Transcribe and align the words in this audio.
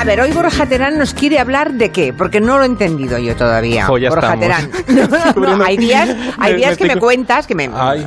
A 0.00 0.04
ver, 0.04 0.18
hoy 0.22 0.32
Borja 0.32 0.64
Terán 0.64 0.96
nos 0.96 1.12
quiere 1.12 1.38
hablar 1.38 1.74
de 1.74 1.90
qué, 1.90 2.14
porque 2.14 2.40
no 2.40 2.56
lo 2.56 2.64
he 2.64 2.66
entendido 2.66 3.18
yo 3.18 3.36
todavía. 3.36 3.84
Jo, 3.84 3.98
Borja. 4.08 4.34
Terán. 4.38 4.70
No, 4.88 5.06
no, 5.46 5.56
no, 5.58 5.64
hay 5.64 5.76
días, 5.76 6.16
hay 6.38 6.54
días 6.56 6.78
que 6.78 6.86
me 6.86 6.96
cuentas, 6.96 7.46
que 7.46 7.54
me, 7.54 7.68
Ay, 7.74 8.02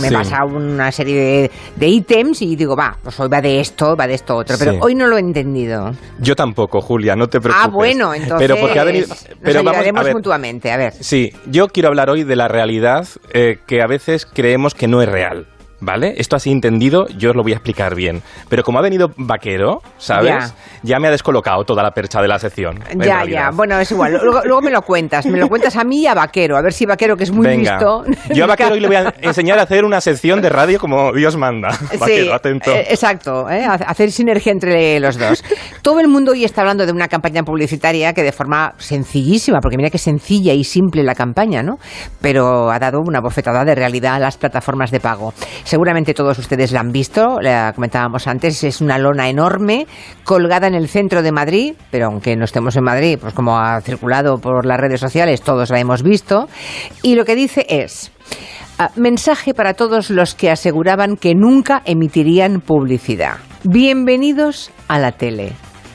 me 0.00 0.08
sí. 0.08 0.14
pasa 0.14 0.38
una 0.46 0.90
serie 0.90 1.14
de, 1.20 1.50
de 1.76 1.86
ítems 1.88 2.40
y 2.40 2.56
digo, 2.56 2.74
va, 2.74 2.96
pues 3.02 3.20
hoy 3.20 3.28
va 3.28 3.42
de 3.42 3.60
esto, 3.60 3.94
va 3.94 4.06
de 4.06 4.14
esto 4.14 4.36
otro, 4.36 4.56
pero 4.58 4.72
Sí. 4.72 4.78
hoy 4.80 4.94
no 4.94 5.06
lo 5.06 5.18
he 5.18 5.20
entendido. 5.20 5.90
Yo 6.18 6.34
tampoco, 6.34 6.80
Julia, 6.80 7.14
no 7.14 7.26
te 7.28 7.40
preocupes. 7.40 7.66
Ah, 7.66 7.70
bueno, 7.70 8.14
entonces 8.14 8.48
Pero 8.48 8.58
porque 8.60 8.80
ha 8.80 8.84
venido. 8.84 9.08
nos 9.08 9.24
Pero 9.42 9.56
vamos 9.58 9.72
ayudaremos 9.72 10.00
a 10.00 10.04
ver. 10.04 10.14
mutuamente, 10.14 10.72
a 10.72 10.76
ver. 10.78 10.92
Sí, 10.98 11.30
yo 11.46 11.68
quiero 11.68 11.90
hablar 11.90 12.08
hoy 12.08 12.24
de 12.24 12.36
la 12.36 12.48
realidad 12.48 13.06
eh, 13.34 13.58
que 13.66 13.82
a 13.82 13.86
veces 13.86 14.24
creemos 14.26 14.74
que 14.74 14.88
no 14.88 15.02
es 15.02 15.08
real. 15.10 15.46
¿Vale? 15.84 16.14
Esto 16.16 16.36
así 16.36 16.50
entendido, 16.50 17.06
yo 17.18 17.30
os 17.30 17.36
lo 17.36 17.42
voy 17.42 17.52
a 17.52 17.56
explicar 17.56 17.94
bien. 17.94 18.22
Pero 18.48 18.62
como 18.62 18.78
ha 18.78 18.82
venido 18.82 19.10
vaquero, 19.18 19.82
¿sabes? 19.98 20.30
Ya. 20.30 20.54
Ya, 20.82 20.98
me 20.98 21.08
ha 21.08 21.10
descolocado 21.10 21.64
toda 21.64 21.82
la 21.82 21.90
percha 21.90 22.22
de 22.22 22.28
la 22.28 22.38
sección. 22.38 22.78
Ya, 22.96 23.16
realidad. 23.18 23.26
ya, 23.26 23.50
bueno, 23.50 23.78
es 23.78 23.90
igual. 23.90 24.12
Luego, 24.22 24.40
luego 24.44 24.62
me 24.62 24.70
lo 24.70 24.80
cuentas. 24.82 25.26
Me 25.26 25.38
lo 25.38 25.48
cuentas 25.48 25.76
a 25.76 25.84
mí 25.84 26.02
y 26.02 26.06
a 26.06 26.14
Vaquero. 26.14 26.56
A 26.56 26.62
ver 26.62 26.72
si 26.72 26.86
Vaquero, 26.86 27.16
que 27.16 27.24
es 27.24 27.30
muy 27.32 27.46
Venga. 27.46 27.72
listo. 27.78 28.04
Yo 28.34 28.44
a 28.44 28.46
Vaquero 28.54 28.72
hoy 28.74 28.80
le 28.80 28.86
voy 28.86 28.96
a 28.96 29.12
enseñar 29.20 29.58
a 29.58 29.62
hacer 29.62 29.84
una 29.84 30.00
sección 30.00 30.40
de 30.40 30.48
radio 30.48 30.78
como 30.78 31.12
Dios 31.12 31.36
manda. 31.36 31.68
Vaquero, 32.00 32.34
atento. 32.34 32.70
eh, 32.72 32.86
exacto, 32.88 33.48
¿eh? 33.50 33.64
Ha- 33.64 33.74
hacer 33.74 34.10
sinergia 34.10 34.52
entre 34.52 34.98
los 35.00 35.18
dos. 35.18 35.44
Todo 35.82 36.00
el 36.00 36.08
mundo 36.08 36.32
hoy 36.32 36.44
está 36.44 36.62
hablando 36.62 36.86
de 36.86 36.92
una 36.92 37.08
campaña 37.08 37.42
publicitaria 37.42 38.12
que 38.14 38.22
de 38.22 38.32
forma 38.32 38.72
sencillísima, 38.78 39.60
porque 39.60 39.76
mira 39.76 39.90
que 39.90 39.98
sencilla 39.98 40.52
y 40.54 40.64
simple 40.64 41.02
la 41.02 41.14
campaña, 41.14 41.62
¿no? 41.62 41.76
Pero 42.20 42.70
ha 42.70 42.78
dado 42.78 43.00
una 43.00 43.20
bofetada 43.20 43.64
de 43.64 43.74
realidad 43.74 44.14
a 44.14 44.18
las 44.18 44.36
plataformas 44.36 44.90
de 44.90 45.00
pago. 45.00 45.32
Seguramente 45.74 46.14
todos 46.14 46.38
ustedes 46.38 46.70
la 46.70 46.78
han 46.78 46.92
visto, 46.92 47.40
la 47.40 47.72
comentábamos 47.74 48.28
antes, 48.28 48.62
es 48.62 48.80
una 48.80 48.96
lona 48.96 49.28
enorme 49.28 49.88
colgada 50.22 50.68
en 50.68 50.74
el 50.76 50.86
centro 50.86 51.20
de 51.20 51.32
Madrid, 51.32 51.74
pero 51.90 52.06
aunque 52.06 52.36
no 52.36 52.44
estemos 52.44 52.76
en 52.76 52.84
Madrid, 52.84 53.18
pues 53.20 53.34
como 53.34 53.58
ha 53.58 53.80
circulado 53.80 54.38
por 54.38 54.66
las 54.66 54.78
redes 54.78 55.00
sociales, 55.00 55.42
todos 55.42 55.70
la 55.70 55.80
hemos 55.80 56.04
visto, 56.04 56.48
y 57.02 57.16
lo 57.16 57.24
que 57.24 57.34
dice 57.34 57.66
es... 57.68 58.12
Ah, 58.78 58.92
mensaje 58.94 59.52
para 59.52 59.74
todos 59.74 60.10
los 60.10 60.36
que 60.36 60.48
aseguraban 60.48 61.16
que 61.16 61.34
nunca 61.34 61.82
emitirían 61.84 62.60
publicidad. 62.60 63.38
Bienvenidos 63.64 64.70
a 64.86 65.00
la 65.00 65.10
tele. 65.10 65.54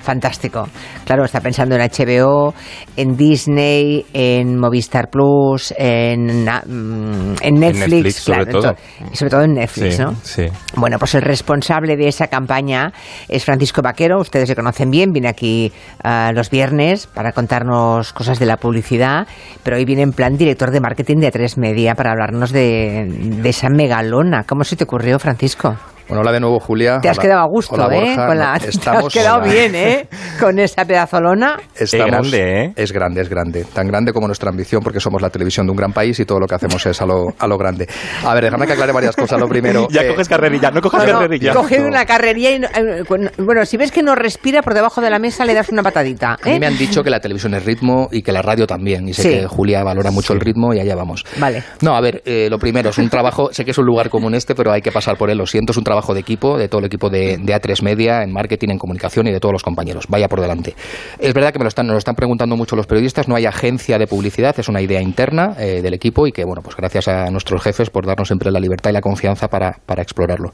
Fantástico. 0.10 0.68
Claro, 1.06 1.24
está 1.24 1.40
pensando 1.40 1.76
en 1.76 1.82
HBO, 1.82 2.56
en 2.98 3.16
Disney, 3.16 4.04
en 4.12 4.58
Movistar 4.60 5.12
Plus, 5.12 5.72
en, 5.78 6.46
mm, 6.46 7.36
en 7.44 7.54
Netflix. 7.60 8.16
Sobre 8.16 8.46
claro, 8.46 8.52
todo. 8.60 8.72
to- 8.74 8.80
y 9.14 9.16
sobre 9.16 9.30
todo 9.30 9.44
en 9.44 9.54
Netflix, 9.54 9.96
Sí, 9.98 10.02
¿no? 10.02 10.16
sí. 10.24 10.48
Bueno, 10.76 10.98
pues 10.98 11.14
el 11.14 11.22
responsable 11.22 11.96
de 11.96 12.08
esa 12.08 12.26
campaña 12.26 12.92
es 13.28 13.46
Francisco 13.46 13.84
Vaquero, 13.84 14.20
ustedes 14.20 14.50
le 14.50 14.56
conocen 14.56 14.90
bien, 14.90 15.12
viene 15.12 15.28
aquí 15.30 15.72
ah, 16.04 16.32
los 16.34 16.50
viernes 16.50 17.06
para 17.06 17.32
contarnos 17.32 18.12
cosas 18.12 18.40
de 18.40 18.48
la 18.48 18.58
publicidad, 18.58 19.28
pero 19.62 19.78
hoy 19.78 19.86
viene 19.86 20.02
en 20.02 20.12
plan 20.12 20.38
director 20.38 20.72
de 20.72 20.80
marketing 20.80 21.18
de 21.18 21.32
A3 21.32 21.58
Media 21.58 21.94
para 21.94 22.14
hablarnos 22.14 22.52
de, 22.52 23.06
de 23.44 23.50
esa 23.50 23.70
megalona. 23.70 24.44
¿Cómo 24.48 24.64
se 24.64 24.76
te 24.76 24.86
ocurrió, 24.86 25.20
Francisco? 25.20 25.76
Bueno, 26.10 26.22
hola 26.22 26.32
de 26.32 26.40
nuevo, 26.40 26.60
Julia. 26.60 26.98
Te 27.02 27.08
has 27.10 27.18
Hola- 27.20 27.22
quedado 27.24 27.42
a 27.42 27.48
gusto, 27.48 27.76
hola, 27.76 27.96
¿eh? 27.96 28.00
Borja. 28.00 28.26
Con 28.28 28.38
la- 28.40 28.54
No, 28.54 28.60
te 28.60 28.68
has 28.68 28.76
estamos- 28.76 29.14
quedado 29.14 29.38
Hola. 29.44 29.54
bien, 29.54 29.76
¿eh? 29.76 30.08
Con 30.40 30.58
esa 30.58 30.84
pedazolona. 30.84 31.58
Estamos- 31.76 32.08
grande, 32.32 32.64
¿eh? 32.66 32.74
Es 32.76 32.92
grande, 32.92 33.22
es 33.22 33.30
grande. 33.30 33.64
Tan 33.72 33.86
grande 33.88 34.12
como 34.12 34.26
nuestra 34.26 34.50
ambición, 34.50 34.82
porque 34.82 35.00
somos 35.00 35.22
la 35.22 35.30
televisión 35.30 35.68
de 35.68 35.72
un 35.72 35.78
gran 35.78 35.94
país 35.94 36.20
y 36.20 36.26
todo 36.26 36.40
lo 36.40 36.48
que 36.48 36.56
hacemos 36.56 36.84
es 36.88 37.00
a 37.00 37.06
lo, 37.06 37.28
a 37.38 37.46
lo 37.48 37.58
grande. 37.60 37.88
A 38.26 38.34
ver, 38.34 38.46
déjame 38.46 38.66
que 38.66 38.74
aclare 38.74 38.92
varias 38.92 39.16
cosas. 39.16 39.40
Lo 39.40 39.48
primero. 39.48 39.88
Ya 39.92 40.02
eh, 40.02 40.08
coges 40.08 40.28
carrerilla, 40.28 40.72
no 40.72 40.82
Bueno, 40.82 41.20
carrerilla. 41.20 41.54
coge 41.54 41.80
una 41.80 42.04
carrería 42.08 42.52
y... 42.52 42.56
eh, 42.64 43.04
Bueno, 43.38 43.66
si 43.66 43.78
ves 43.78 43.92
que 43.92 44.02
no 44.02 44.16
respira 44.16 44.64
por 44.64 44.74
debajo 44.74 45.02
de 45.02 45.12
la 45.12 45.20
mesa, 45.20 45.46
le 45.46 45.54
das 45.54 45.70
una 45.70 45.84
patadita. 45.84 46.40
A 46.42 46.46
mí 46.50 46.56
¿eh? 46.56 46.60
me 46.60 46.66
han 46.66 46.78
dicho 46.78 47.04
que 47.04 47.12
la 47.12 47.20
televisión 47.20 47.54
es 47.54 47.64
ritmo 47.66 48.10
y 48.12 48.24
que 48.24 48.32
la 48.32 48.42
radio 48.42 48.66
también. 48.66 49.08
Y 49.08 49.14
sé 49.14 49.22
Sí. 49.22 49.30
que 49.30 49.46
Julia 49.48 49.84
valora 49.84 50.10
mucho 50.10 50.34
el 50.34 50.40
ritmo 50.40 50.74
y 50.74 50.80
allá 50.80 50.96
vamos. 50.96 51.24
Vale. 51.38 51.64
No, 51.82 51.96
a 51.96 52.02
ver, 52.02 52.24
eh, 52.26 52.48
lo 52.50 52.58
primero, 52.58 52.90
es 52.90 52.98
un 52.98 53.10
trabajo, 53.12 53.50
sé 53.54 53.64
que 53.64 53.72
es 53.72 53.78
un 53.78 53.86
lugar 53.86 54.10
común 54.10 54.34
este, 54.34 54.56
pero 54.56 54.72
hay 54.72 54.82
que 54.82 54.92
pasar 54.92 55.16
por 55.16 55.30
él. 55.30 55.38
Lo 55.38 55.46
siento, 55.46 55.72
es 55.72 55.78
un 55.78 55.84
trabajo 55.84 55.99
de 56.08 56.20
equipo, 56.20 56.58
de 56.58 56.68
todo 56.68 56.80
el 56.80 56.86
equipo 56.86 57.10
de, 57.10 57.38
de 57.38 57.54
A3 57.54 57.84
Media, 57.84 58.24
en 58.24 58.32
marketing, 58.32 58.70
en 58.70 58.78
comunicación 58.78 59.28
y 59.28 59.32
de 59.32 59.40
todos 59.40 59.54
los 59.54 59.64
compañeros. 59.64 60.06
Vaya 60.08 60.28
por 60.28 60.42
delante. 60.42 60.76
Es 61.20 61.34
verdad 61.34 61.52
que 61.52 61.60
me 61.60 61.66
lo 61.66 61.70
están, 61.70 61.88
nos 61.88 61.94
lo 61.94 61.98
están 61.98 62.16
preguntando 62.16 62.56
mucho 62.56 62.76
los 62.76 62.88
periodistas, 62.88 63.28
no 63.28 63.36
hay 63.36 63.46
agencia 63.46 63.98
de 63.98 64.08
publicidad, 64.08 64.58
es 64.60 64.70
una 64.70 64.82
idea 64.82 65.02
interna 65.02 65.56
eh, 65.60 65.82
del 65.82 65.94
equipo 65.94 66.28
y 66.28 66.32
que, 66.32 66.44
bueno, 66.46 66.62
pues 66.62 66.76
gracias 66.76 67.08
a 67.08 67.30
nuestros 67.30 67.62
jefes 67.62 67.90
por 67.90 68.06
darnos 68.06 68.28
siempre 68.28 68.52
la 68.52 68.60
libertad 68.60 68.90
y 68.90 68.94
la 68.94 69.02
confianza 69.02 69.48
para, 69.48 69.78
para 69.86 70.02
explorarlo. 70.02 70.54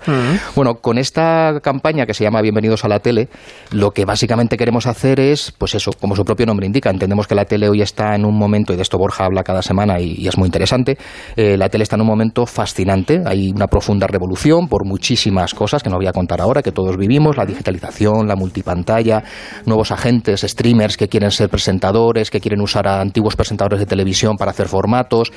Bueno, 0.56 0.76
con 0.76 0.98
esta 0.98 1.60
campaña 1.62 2.06
que 2.06 2.14
se 2.14 2.24
llama 2.24 2.42
Bienvenidos 2.42 2.86
a 2.86 2.88
la 2.88 3.00
tele, 3.00 3.30
lo 3.72 3.92
que 3.92 4.06
básicamente 4.06 4.58
queremos 4.58 4.88
hacer 4.88 5.20
es, 5.20 5.52
pues 5.58 5.76
eso, 5.76 5.92
como 6.00 6.16
su 6.16 6.24
propio 6.24 6.46
nombre 6.46 6.66
indica, 6.66 6.90
entendemos 6.90 7.28
que 7.28 7.36
la 7.36 7.46
tele 7.46 7.70
hoy 7.70 7.82
está 7.82 8.16
en 8.16 8.26
un 8.26 8.38
momento, 8.38 8.74
y 8.74 8.76
de 8.76 8.82
esto 8.82 8.98
Borja 8.98 9.26
habla 9.26 9.44
cada 9.44 9.62
semana 9.62 10.00
y, 10.00 10.16
y 10.18 10.28
es 10.28 10.38
muy 10.38 10.48
interesante, 10.48 10.98
eh, 11.36 11.58
la 11.58 11.70
tele 11.70 11.84
está 11.84 11.96
en 11.96 12.02
un 12.02 12.08
momento 12.08 12.46
fascinante, 12.46 13.22
hay 13.26 13.52
una 13.52 13.68
profunda 13.68 14.08
revolución 14.08 14.68
por 14.68 14.86
muchísimas 14.86 15.35
cosas 15.54 15.84
que 15.84 15.90
no 15.90 15.98
voy 15.98 16.08
a 16.08 16.14
contar 16.14 16.42
ahora, 16.42 16.62
que 16.62 16.72
todos 16.72 16.98
vivimos, 16.98 17.38
la 17.38 17.46
digitalización, 17.46 18.28
la 18.28 18.36
multipantalla, 18.36 19.24
nuevos 19.66 19.92
agentes, 19.92 20.42
streamers 20.42 20.98
que 20.98 21.08
quieren 21.08 21.32
ser 21.32 21.50
presentadores, 21.50 22.30
que 22.32 22.40
quieren 22.40 22.62
usar 22.62 22.88
a 22.88 23.02
antiguos 23.02 23.36
presentadores 23.36 23.80
de 23.80 23.86
televisión 23.86 24.38
para 24.38 24.52
hacer 24.52 24.68
formatos. 24.68 25.32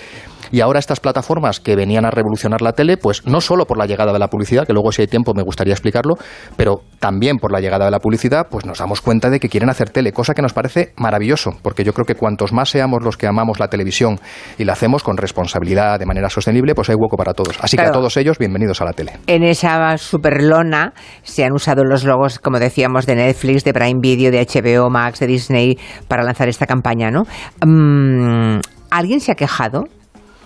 Y 0.51 0.61
ahora 0.61 0.79
estas 0.79 1.01
plataformas 1.01 1.61
que 1.61 1.77
venían 1.77 2.05
a 2.05 2.11
revolucionar 2.11 2.63
la 2.63 2.73
tele, 2.73 2.97
pues 2.97 3.27
no 3.27 3.41
solo 3.41 3.67
por 3.67 3.79
la 3.79 3.87
llegada 3.87 4.13
de 4.13 4.19
la 4.19 4.29
publicidad, 4.29 4.67
que 4.67 4.73
luego 4.73 4.93
si 4.93 5.03
hay 5.03 5.09
tiempo 5.09 5.35
me 5.35 5.43
gustaría 5.43 5.73
explicarlo, 5.73 6.15
pero 6.57 6.83
también 6.99 7.37
por 7.39 7.53
la 7.53 7.61
llegada 7.61 7.85
de 7.85 7.91
la 7.91 7.99
publicidad, 7.99 8.49
pues 8.51 8.65
nos 8.65 8.79
damos 8.79 9.01
cuenta 9.01 9.31
de 9.31 9.41
que 9.41 9.49
quieren 9.49 9.71
hacer 9.71 9.91
tele, 9.91 10.13
cosa 10.13 10.35
que 10.35 10.43
nos 10.43 10.53
parece 10.53 10.93
maravilloso, 10.97 11.53
porque 11.63 11.85
yo 11.85 11.93
creo 11.93 12.07
que 12.07 12.15
cuantos 12.15 12.53
más 12.53 12.71
seamos 12.71 13.03
los 13.03 13.17
que 13.17 13.27
amamos 13.27 13.59
la 13.59 13.69
televisión 13.69 14.19
y 14.59 14.65
la 14.65 14.73
hacemos 14.73 15.03
con 15.03 15.17
responsabilidad, 15.17 15.99
de 15.99 16.07
manera 16.07 16.29
sostenible, 16.31 16.75
pues 16.75 16.89
hay 16.91 16.97
hueco 16.97 17.17
para 17.17 17.35
todos. 17.35 17.59
Así 17.61 17.77
que 17.77 17.85
a 17.85 17.93
todos 17.93 18.17
ellos, 18.17 18.39
bienvenidos 18.39 18.81
a 18.81 18.85
la 18.85 18.93
tele. 18.93 19.13
En 19.27 19.43
esa 19.43 19.97
superlona 19.99 20.93
se 21.23 21.45
han 21.45 21.53
usado 21.53 21.85
los 21.85 22.05
logos, 22.05 22.39
como 22.39 22.59
decíamos, 22.59 23.07
de 23.07 23.17
Netflix, 23.17 23.65
de 23.65 23.73
Prime 23.73 24.01
Video, 24.01 24.31
de 24.31 24.45
HBO 24.45 24.91
Max, 24.91 25.21
de 25.21 25.27
Disney, 25.27 25.79
para 26.09 26.23
lanzar 26.23 26.49
esta 26.49 26.67
campaña, 26.67 27.11
¿no? 27.11 27.25
Mm, 27.65 28.61
¿Alguien 28.91 29.21
se 29.21 29.33
ha 29.33 29.35
quejado? 29.35 29.85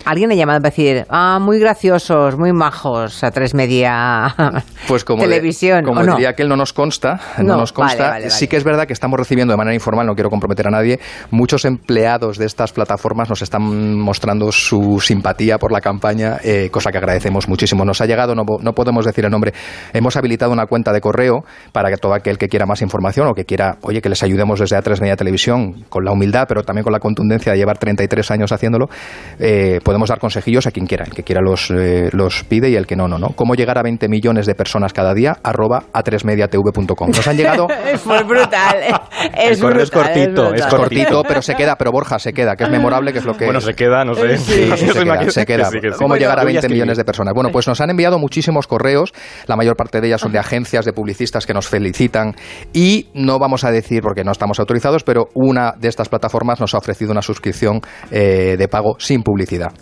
¿Alguien 0.05 0.33
ha 0.33 0.35
llamado 0.35 0.61
para 0.61 0.71
decir, 0.71 1.07
ah, 1.09 1.39
muy 1.41 1.59
graciosos, 1.59 2.37
muy 2.37 2.53
majos, 2.53 3.23
a 3.23 3.31
tres 3.31 3.55
media 3.55 4.35
Pues 4.89 5.05
como, 5.05 5.23
de- 5.23 5.29
televisión? 5.29 5.85
como 5.85 6.01
¿o 6.01 6.03
no? 6.05 6.15
diría 6.17 6.33
que 6.35 6.43
él 6.43 6.49
no 6.49 6.57
nos 6.57 6.73
consta, 6.73 7.21
no, 7.39 7.45
No, 7.55 7.57
nos 7.59 7.73
consta. 7.73 7.99
vale, 8.03 8.11
vale, 8.11 8.31
Sí 8.31 8.45
vale. 8.45 8.49
que 8.49 8.57
es 8.57 8.65
verdad 8.65 8.87
que 8.87 8.93
estamos 8.93 9.19
recibiendo 9.19 9.53
de 9.53 9.57
manera 9.57 9.75
informal, 9.75 10.07
no 10.07 10.15
quiero 10.15 10.29
comprometer 10.31 10.67
a 10.67 10.71
nadie, 10.71 10.99
muchos 11.31 11.65
empleados 11.65 12.39
de 12.39 12.47
estas 12.47 12.73
plataformas 12.73 13.29
nos 13.29 13.43
están 13.43 13.63
mostrando 13.99 14.51
su 14.51 14.99
simpatía 15.01 15.59
por 15.59 15.73
la 15.73 15.81
campaña, 15.81 16.39
eh, 16.43 16.69
cosa 16.73 16.91
que 16.91 16.99
agradecemos 16.99 17.49
muchísimo. 17.49 17.85
Nos 17.85 18.01
ha 18.01 18.07
llegado, 18.07 18.35
no, 18.35 18.43
no 18.61 18.73
podemos 18.73 19.05
decir 19.05 19.25
el 19.25 19.31
nombre, 19.31 19.53
hemos 19.93 20.17
habilitado 20.17 20.51
una 20.53 20.67
cuenta 20.67 20.93
de 20.93 21.01
correo 21.01 21.45
para 21.73 21.91
que 21.91 21.97
todo 21.97 22.15
aquel 22.15 22.39
que 22.39 22.49
quiera 22.49 22.67
más 22.67 22.83
información 22.83 23.29
o 23.29 23.35
que 23.35 23.45
quiera, 23.45 23.77
oye, 23.83 24.01
que 24.01 24.09
les 24.09 24.23
ayudemos 24.23 24.59
desde 24.61 24.77
A3 24.77 25.01
Media 25.01 25.17
Televisión 25.17 25.85
con 25.89 26.05
la 26.05 26.13
humildad, 26.13 26.47
pero 26.49 26.63
también 26.63 26.83
con 26.85 26.93
la 26.93 26.99
contundencia 26.99 27.53
de 27.53 27.59
llevar 27.59 27.79
33 27.79 28.31
años 28.31 28.53
haciéndolo, 28.53 28.87
eh, 29.39 29.81
podemos 29.93 30.09
dar 30.09 30.19
consejillos 30.21 30.67
a 30.67 30.71
quien 30.71 30.87
quiera. 30.87 31.05
El 31.05 31.13
que 31.13 31.23
quiera 31.23 31.43
los, 31.43 31.71
eh, 31.71 32.09
los 32.13 32.45
pide 32.45 32.71
y 32.71 32.77
el 32.77 32.87
que 32.87 32.97
no, 32.97 33.09
no, 33.09 33.19
no. 33.19 33.29
¿Cómo 33.37 33.55
llegar 33.55 33.77
a 33.77 33.83
20 33.83 34.09
millones 34.09 34.47
de 34.47 34.55
personas 34.55 34.95
cada 34.95 35.13
día? 35.13 35.37
Arroba 35.43 35.83
a3mediatv.com. 35.93 37.11
Nos 37.11 37.29
han 37.29 37.37
llegado... 37.37 37.67
es 37.93 38.07
muy 38.07 38.23
brutal. 38.23 38.77
Es 39.37 39.59
El 39.59 39.61
correo 39.61 39.83
es 39.83 39.91
brutal, 39.91 40.13
cortito, 40.15 40.43
brutal. 40.49 40.55
es 40.55 40.65
Es 40.67 40.75
cortito, 40.75 41.23
pero 41.29 41.43
se 41.43 41.55
queda, 41.57 41.77
pero 41.77 41.93
Borja 41.93 42.19
se 42.19 42.33
queda, 42.33 42.57
que 42.57 42.65
es 42.65 42.71
memorable, 42.71 43.13
que 43.13 43.19
es 43.19 43.27
lo 43.27 43.37
que... 43.37 43.45
Bueno, 43.45 43.61
se 43.61 43.75
queda, 43.75 44.03
no 44.03 44.15
sé. 44.15 44.39
Sí, 44.39 44.71
sí, 44.79 44.87
se 44.89 45.05
queda, 45.05 45.31
se 45.31 45.45
queda. 45.45 45.65
Que 45.65 45.71
sí, 45.73 45.81
que 45.83 45.91
sí. 45.91 45.99
¿Cómo 45.99 46.09
Bueno, 46.09 46.17
llegar 46.17 46.39
a 46.39 46.43
voy 46.45 46.53
20 46.53 46.59
escribir. 46.61 46.77
millones 46.77 46.97
de 46.97 47.05
personas? 47.05 47.35
Bueno, 47.35 47.51
pues 47.51 47.69
nos 47.69 47.79
han 47.83 47.91
enviado 47.91 48.19
muchísimos 48.19 48.67
correos, 48.67 49.13
la 49.47 49.57
mayor 49.57 49.77
parte 49.77 50.01
de 50.01 50.07
ellas 50.07 50.23
son 50.23 50.33
de 50.33 50.39
agencias, 50.39 50.87
de 50.87 50.95
publicistas 50.95 51.45
que 51.45 51.53
nos 51.53 51.69
felicitan 51.69 52.35
y 52.73 53.09
no 53.13 53.39
vamos 53.39 53.65
a 53.65 53.71
decir, 53.71 54.01
porque 54.01 54.25
no 54.25 54.33
estamos 54.33 54.59
autorizados, 54.59 55.05
pero 55.05 55.29
una 55.35 55.75
de 55.79 55.89
estas 55.89 56.09
plataformas 56.09 56.61
nos 56.61 56.75
ha 56.75 56.79
ofrecido 56.79 57.13
una 57.13 57.21
suscripción 57.21 57.83
eh, 58.11 58.57
de 58.59 58.69
pago 58.69 58.97
sin 58.99 59.23
publicidad. 59.23 59.73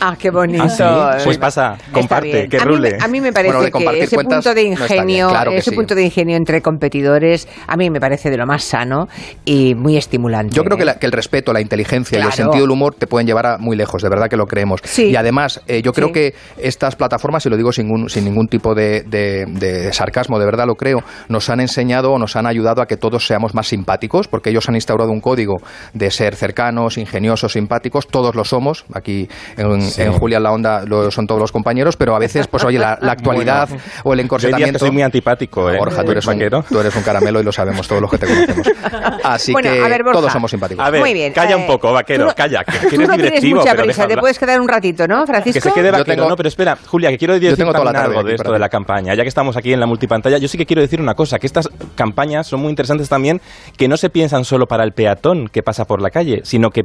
Ah, 0.00 0.16
qué 0.16 0.30
bonito. 0.30 0.62
Ah, 0.64 1.16
sí. 1.18 1.24
Pues 1.24 1.38
pasa, 1.38 1.76
comparte, 1.92 2.48
que 2.48 2.56
a 2.58 2.64
mí, 2.64 2.76
rule. 2.76 2.92
me- 2.98 3.04
a 3.04 3.08
mí 3.08 3.20
me 3.20 3.32
parece 3.32 3.52
Bueno, 3.70 3.70
que 3.90 4.02
ese 4.04 4.14
punto 4.16 4.54
de 4.54 4.62
no 4.62 4.70
ingenio, 4.70 5.28
claro 5.28 5.50
que 5.50 5.56
ese 5.56 5.70
sí. 5.70 5.76
punto 5.76 5.96
de 5.96 6.04
ingenio 6.04 6.36
entre 6.36 6.62
competidores, 6.62 7.48
a 7.66 7.76
mí 7.76 7.90
me 7.90 7.98
parece 8.00 8.30
de 8.30 8.36
lo 8.36 8.46
más 8.46 8.62
sano 8.62 9.08
y 9.44 9.74
muy 9.74 9.96
estimulante. 9.96 10.54
Yo 10.54 10.62
creo 10.62 10.76
que, 10.76 10.84
¿eh? 10.84 10.86
la- 10.86 10.98
que 11.00 11.06
el 11.06 11.10
respeto, 11.10 11.52
la 11.52 11.60
inteligencia 11.60 12.16
y 12.16 12.22
el 12.22 12.32
sentido 12.32 12.62
del 12.62 12.70
humor 12.70 12.94
te 12.94 13.08
pueden 13.08 13.26
llevar 13.26 13.46
a 13.46 13.58
muy 13.58 13.76
lejos, 13.76 14.00
de 14.00 14.08
verdad 14.08 14.28
que 14.28 14.36
lo 14.36 14.46
creemos. 14.46 14.80
Sí. 14.84 15.06
Y 15.06 15.16
además, 15.16 15.60
eh, 15.66 15.82
yo 15.82 15.92
creo 15.92 16.08
Sí. 16.08 16.12
que 16.12 16.34
estas 16.58 16.94
plataformas, 16.94 17.44
y 17.46 17.48
lo 17.48 17.56
digo 17.56 17.72
sin, 17.72 17.90
un- 17.90 18.08
sin 18.08 18.24
ningún 18.24 18.46
tipo 18.46 18.76
de, 18.76 19.02
de- 19.02 19.46
de 19.46 19.92
sarcasmo, 19.92 20.38
de 20.38 20.44
verdad 20.44 20.66
lo 20.68 20.76
creo, 20.76 21.02
nos 21.28 21.50
han 21.50 21.58
enseñado 21.58 22.12
o 22.12 22.18
nos 22.20 22.36
han 22.36 22.46
ayudado 22.46 22.82
a 22.82 22.86
que 22.86 22.96
todos 22.96 23.26
seamos 23.26 23.52
más 23.52 23.66
simpáticos, 23.66 24.28
porque 24.28 24.50
ellos 24.50 24.68
han 24.68 24.76
instaurado 24.76 25.10
un 25.10 25.20
código 25.20 25.56
de 25.92 26.08
ser 26.12 26.36
cercanos, 26.36 26.98
ingeniosos, 26.98 27.54
simpáticos, 27.54 28.06
todos 28.06 28.36
lo 28.36 28.44
somos. 28.44 28.84
Aquí 28.94 29.28
en, 29.56 30.12
Julia 30.12 30.38
en 30.38 30.42
la 30.42 30.52
Onda 30.52 30.84
lo 30.84 31.10
son 31.10 31.26
todos 31.26 31.40
los 31.40 31.52
compañeros, 31.52 31.96
pero 31.96 32.14
a 32.14 32.18
veces, 32.18 32.46
pues 32.46 32.64
oye, 32.64 32.78
la, 32.78 32.92
actualidad 33.02 33.68
o 34.04 34.12
el 34.12 34.20
encorsetamiento... 34.20 34.74
Yo 34.74 34.78
soy 34.78 34.90
muy 34.90 35.02
antipático, 35.02 35.70
¿eh? 35.70 35.78
Borja, 35.78 36.04
tú 36.04 36.12
eres, 36.12 36.26
un, 36.26 36.38
tú 36.68 36.80
eres, 36.80 36.94
un, 36.94 37.02
caramelo 37.02 37.40
y 37.40 37.44
lo 37.44 37.52
sabemos 37.52 37.86
todos 37.88 38.02
los 38.02 38.10
que 38.10 38.18
te 38.18 38.26
conocemos. 38.26 38.68
Así 39.24 39.54
que 39.54 40.02
todos 40.12 40.32
somos 40.32 40.50
simpáticos. 40.50 40.84
A 40.84 40.90
ver, 40.90 41.00
muy 41.00 41.12
bien, 41.12 41.32
calla 41.32 41.56
un 41.56 41.62
eh, 41.62 41.66
poco, 41.66 41.92
vaquero, 41.92 42.32
calla, 42.36 42.64
que, 42.64 42.96
tú 42.96 43.02
no 43.02 43.14
tienes 43.14 43.44
mucha 43.44 43.74
prisa, 43.74 44.06
te 44.06 44.16
puedes 44.16 44.38
quedar 44.38 44.60
un 44.60 44.68
ratito, 44.68 45.06
¿no, 45.06 45.26
Francisco? 45.26 45.60
Que 45.60 45.68
se 45.68 45.74
quede 45.74 45.90
vaquero, 45.90 46.28
no, 46.28 46.36
pero 46.36 46.48
espera, 46.48 46.76
Julia, 46.86 47.10
que 47.10 47.18
quiero 47.18 47.34
decir 47.34 47.56
tengo 47.56 47.70
algo 47.70 48.22
de 48.22 48.34
esto 48.34 48.52
de 48.52 48.58
la 48.58 48.68
campaña, 48.68 49.14
ya 49.14 49.22
que 49.22 49.28
estamos 49.28 49.56
aquí 49.56 49.72
en 49.72 49.80
la 49.80 49.86
multipantalla, 49.86 50.38
yo 50.38 50.48
sí 50.48 50.58
que 50.58 50.66
quiero 50.66 50.82
decir 50.82 51.00
una 51.00 51.14
cosa, 51.14 51.38
que 51.38 51.46
estas 51.46 51.68
campañas 51.94 52.46
son 52.46 52.60
muy 52.60 52.70
interesantes 52.70 53.08
también, 53.08 53.40
que 53.76 53.88
no 53.88 53.96
se 53.96 54.10
piensan 54.10 54.44
solo 54.44 54.66
para 54.66 54.84
el 54.84 54.92
peatón 54.92 55.48
que 55.48 55.62
pasa 55.62 55.84
por 55.84 56.00
la 56.00 56.10
calle, 56.10 56.40
sino 56.44 56.70
que 56.70 56.84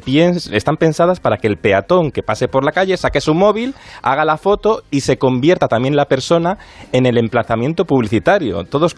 están 0.51 0.77
pensadas 0.77 1.19
para 1.19 1.37
que 1.37 1.47
el 1.47 1.57
peatón 1.57 2.11
que 2.11 2.23
pase 2.23 2.47
por 2.53 2.63
la 2.63 2.71
calle 2.71 2.95
saque 2.97 3.19
su 3.19 3.33
móvil, 3.33 3.73
haga 4.03 4.23
la 4.25 4.37
foto 4.37 4.83
y 4.91 5.01
se 5.01 5.17
convierta 5.17 5.67
también 5.67 5.95
la 5.95 6.05
persona 6.05 6.59
en 6.91 7.07
el 7.07 7.17
emplazamiento 7.17 7.85
publicitario. 7.85 8.63
Todos 8.65 8.95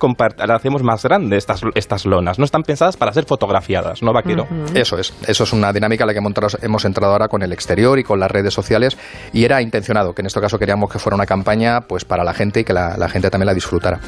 hacemos 0.50 0.84
más 0.84 1.04
grande 1.04 1.38
estas, 1.38 1.62
estas 1.74 2.06
lonas, 2.06 2.38
no 2.38 2.44
están 2.44 2.64
pensadas 2.64 2.98
para 2.98 3.14
ser 3.14 3.24
fotografiadas, 3.24 4.04
¿no, 4.04 4.12
Vaquero? 4.12 4.46
Eso 4.74 4.98
es, 4.98 5.14
eso 5.26 5.46
es 5.46 5.54
una 5.54 5.72
dinámica 5.72 6.04
a 6.04 6.08
la 6.08 6.14
que 6.14 6.20
hemos 6.62 6.84
entrado 6.84 7.14
ahora 7.14 7.30
con 7.30 7.44
el 7.44 7.54
exterior 7.54 7.98
y 7.98 8.04
con 8.04 8.20
las 8.20 8.30
redes 8.30 8.54
sociales 8.54 8.98
y 9.32 9.46
era 9.46 9.62
intencionado, 9.62 10.14
que 10.14 10.22
en 10.22 10.26
este 10.26 10.42
caso 10.42 10.60
queríamos 10.60 10.92
que 10.92 11.00
fuera 11.00 11.16
una 11.16 11.26
campaña 11.26 11.80
pues 11.88 12.04
para 12.04 12.26
la 12.26 12.34
gente 12.34 12.60
y 12.60 12.64
que 12.66 12.74
la 12.74 13.08
gente 13.08 13.30
también 13.30 13.48
la 13.48 13.54
disfrutara. 13.54 14.02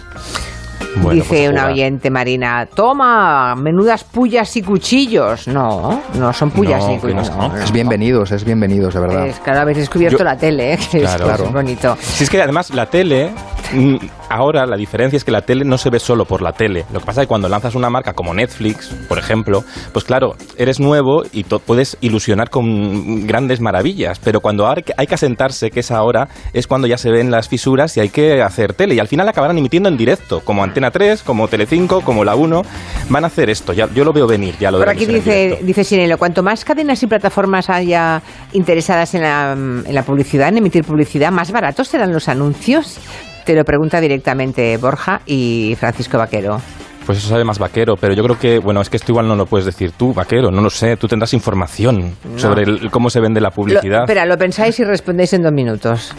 Dice 1.11 1.27
pues 1.29 1.49
una 1.49 1.67
oyente 1.67 2.09
marina, 2.09 2.65
toma, 2.65 3.55
menudas 3.55 4.03
pullas 4.03 4.55
y 4.57 4.61
cuchillos. 4.61 5.47
No, 5.47 6.01
no 6.15 6.33
son 6.33 6.51
pullas 6.51 6.83
y 6.89 6.97
cuchillos. 6.97 7.31
es 7.63 7.71
bienvenidos, 7.71 8.31
es 8.31 8.44
bienvenidos, 8.44 8.94
de 8.94 8.99
verdad. 8.99 9.27
Es, 9.27 9.39
claro, 9.39 9.61
habéis 9.61 9.77
descubierto 9.77 10.23
la 10.23 10.35
tele, 10.35 10.73
¿eh? 10.73 10.79
que 10.91 10.99
claro, 11.01 11.33
es, 11.33 11.51
bonito. 11.51 11.97
Si 11.99 12.23
es 12.23 12.29
que 12.29 12.41
además 12.41 12.73
la 12.73 12.88
tele, 12.88 13.31
mm, 13.73 13.95
ahora 14.29 14.65
la 14.65 14.75
diferencia 14.75 15.17
es 15.17 15.23
que 15.23 15.31
la 15.31 15.41
tele 15.41 15.63
no 15.63 15.77
se 15.77 15.89
ve 15.89 15.99
solo 15.99 16.25
por 16.25 16.41
la 16.41 16.51
tele. 16.51 16.85
Lo 16.91 16.99
que 16.99 17.05
pasa 17.05 17.21
es 17.21 17.25
que 17.25 17.29
cuando 17.29 17.47
lanzas 17.47 17.75
una 17.75 17.89
marca 17.89 18.13
como 18.13 18.33
Netflix, 18.33 18.89
por 19.07 19.17
ejemplo, 19.17 19.63
pues 19.94 20.03
claro, 20.03 20.35
eres 20.57 20.79
nuevo 20.79 21.23
y 21.31 21.44
puedes 21.44 21.97
ilusionar 22.01 22.49
con 22.49 23.25
grandes 23.25 23.61
maravillas, 23.61 24.19
pero 24.19 24.41
cuando 24.41 24.67
hay 24.67 25.07
que 25.07 25.15
asentarse, 25.15 25.71
que 25.71 25.79
es 25.79 25.91
ahora, 25.91 26.27
es 26.53 26.67
cuando 26.67 26.88
ya 26.88 26.97
se 26.97 27.11
ven 27.11 27.31
las 27.31 27.47
fisuras 27.47 27.95
y 27.97 28.01
hay 28.01 28.09
que 28.09 28.41
hacer 28.41 28.73
tele. 28.73 28.95
Y 28.95 28.99
al 28.99 29.07
final 29.07 29.27
acabarán 29.29 29.57
emitiendo 29.57 29.89
en 29.89 29.97
directo, 29.97 30.41
como 30.41 30.63
Antena 30.63 30.87
3, 30.92 31.24
como 31.24 31.48
Telecinco, 31.48 32.01
como 32.01 32.24
la 32.24 32.36
1, 32.36 32.62
van 33.10 33.24
a 33.24 33.28
hacer 33.28 33.50
esto. 33.50 33.74
Ya, 33.74 33.88
yo 33.94 34.04
lo 34.04 34.13
veo 34.13 34.28
venir, 34.28 34.56
ya 34.60 34.72
lo 34.72 34.80
Por 34.80 34.89
aquí 34.89 35.06
dice, 35.06 35.60
dice 35.62 35.84
Sinelo, 35.84 36.18
cuanto 36.18 36.44
más 36.44 36.63
cadenas 36.66 37.01
y 37.04 37.07
plataformas 37.07 37.69
haya 37.69 38.22
interesadas 38.54 39.13
en 39.16 39.22
la, 39.22 39.54
en 39.54 39.95
la 39.95 40.04
publicidad, 40.04 40.50
en 40.50 40.57
emitir 40.57 40.84
publicidad, 40.84 41.31
más 41.31 41.51
baratos 41.51 41.88
serán 41.88 42.13
los 42.13 42.28
anuncios. 42.28 43.00
Te 43.45 43.54
lo 43.54 43.63
pregunta 43.63 44.01
directamente 44.01 44.75
Borja 44.78 45.22
y 45.25 45.75
Francisco 45.80 46.18
Vaquero. 46.18 46.60
Pues 47.07 47.19
eso 47.19 47.30
sabe 47.30 47.45
más 47.45 47.57
vaquero, 47.57 47.95
pero 47.95 48.13
yo 48.13 48.21
creo 48.21 48.38
que, 48.38 48.59
bueno, 48.59 48.81
es 48.81 48.89
que 48.89 48.98
esto 48.98 49.13
igual 49.13 49.30
no 49.30 49.36
lo 49.38 49.45
puedes 49.45 49.65
decir 49.65 49.94
tú, 49.94 50.13
vaquero, 50.13 50.51
no 50.51 50.62
lo 50.62 50.69
sé, 50.69 50.98
tú 50.98 51.07
tendrás 51.07 51.33
información 51.33 52.18
sobre 52.36 52.89
cómo 52.89 53.09
se 53.09 53.21
vende 53.21 53.39
la 53.39 53.50
publicidad. 53.50 54.01
espera, 54.01 54.25
lo 54.25 54.38
pensáis 54.38 54.77
y 54.81 54.83
respondéis 54.83 55.31
en 55.31 55.44
dos 55.44 55.54
minutos. 55.54 56.13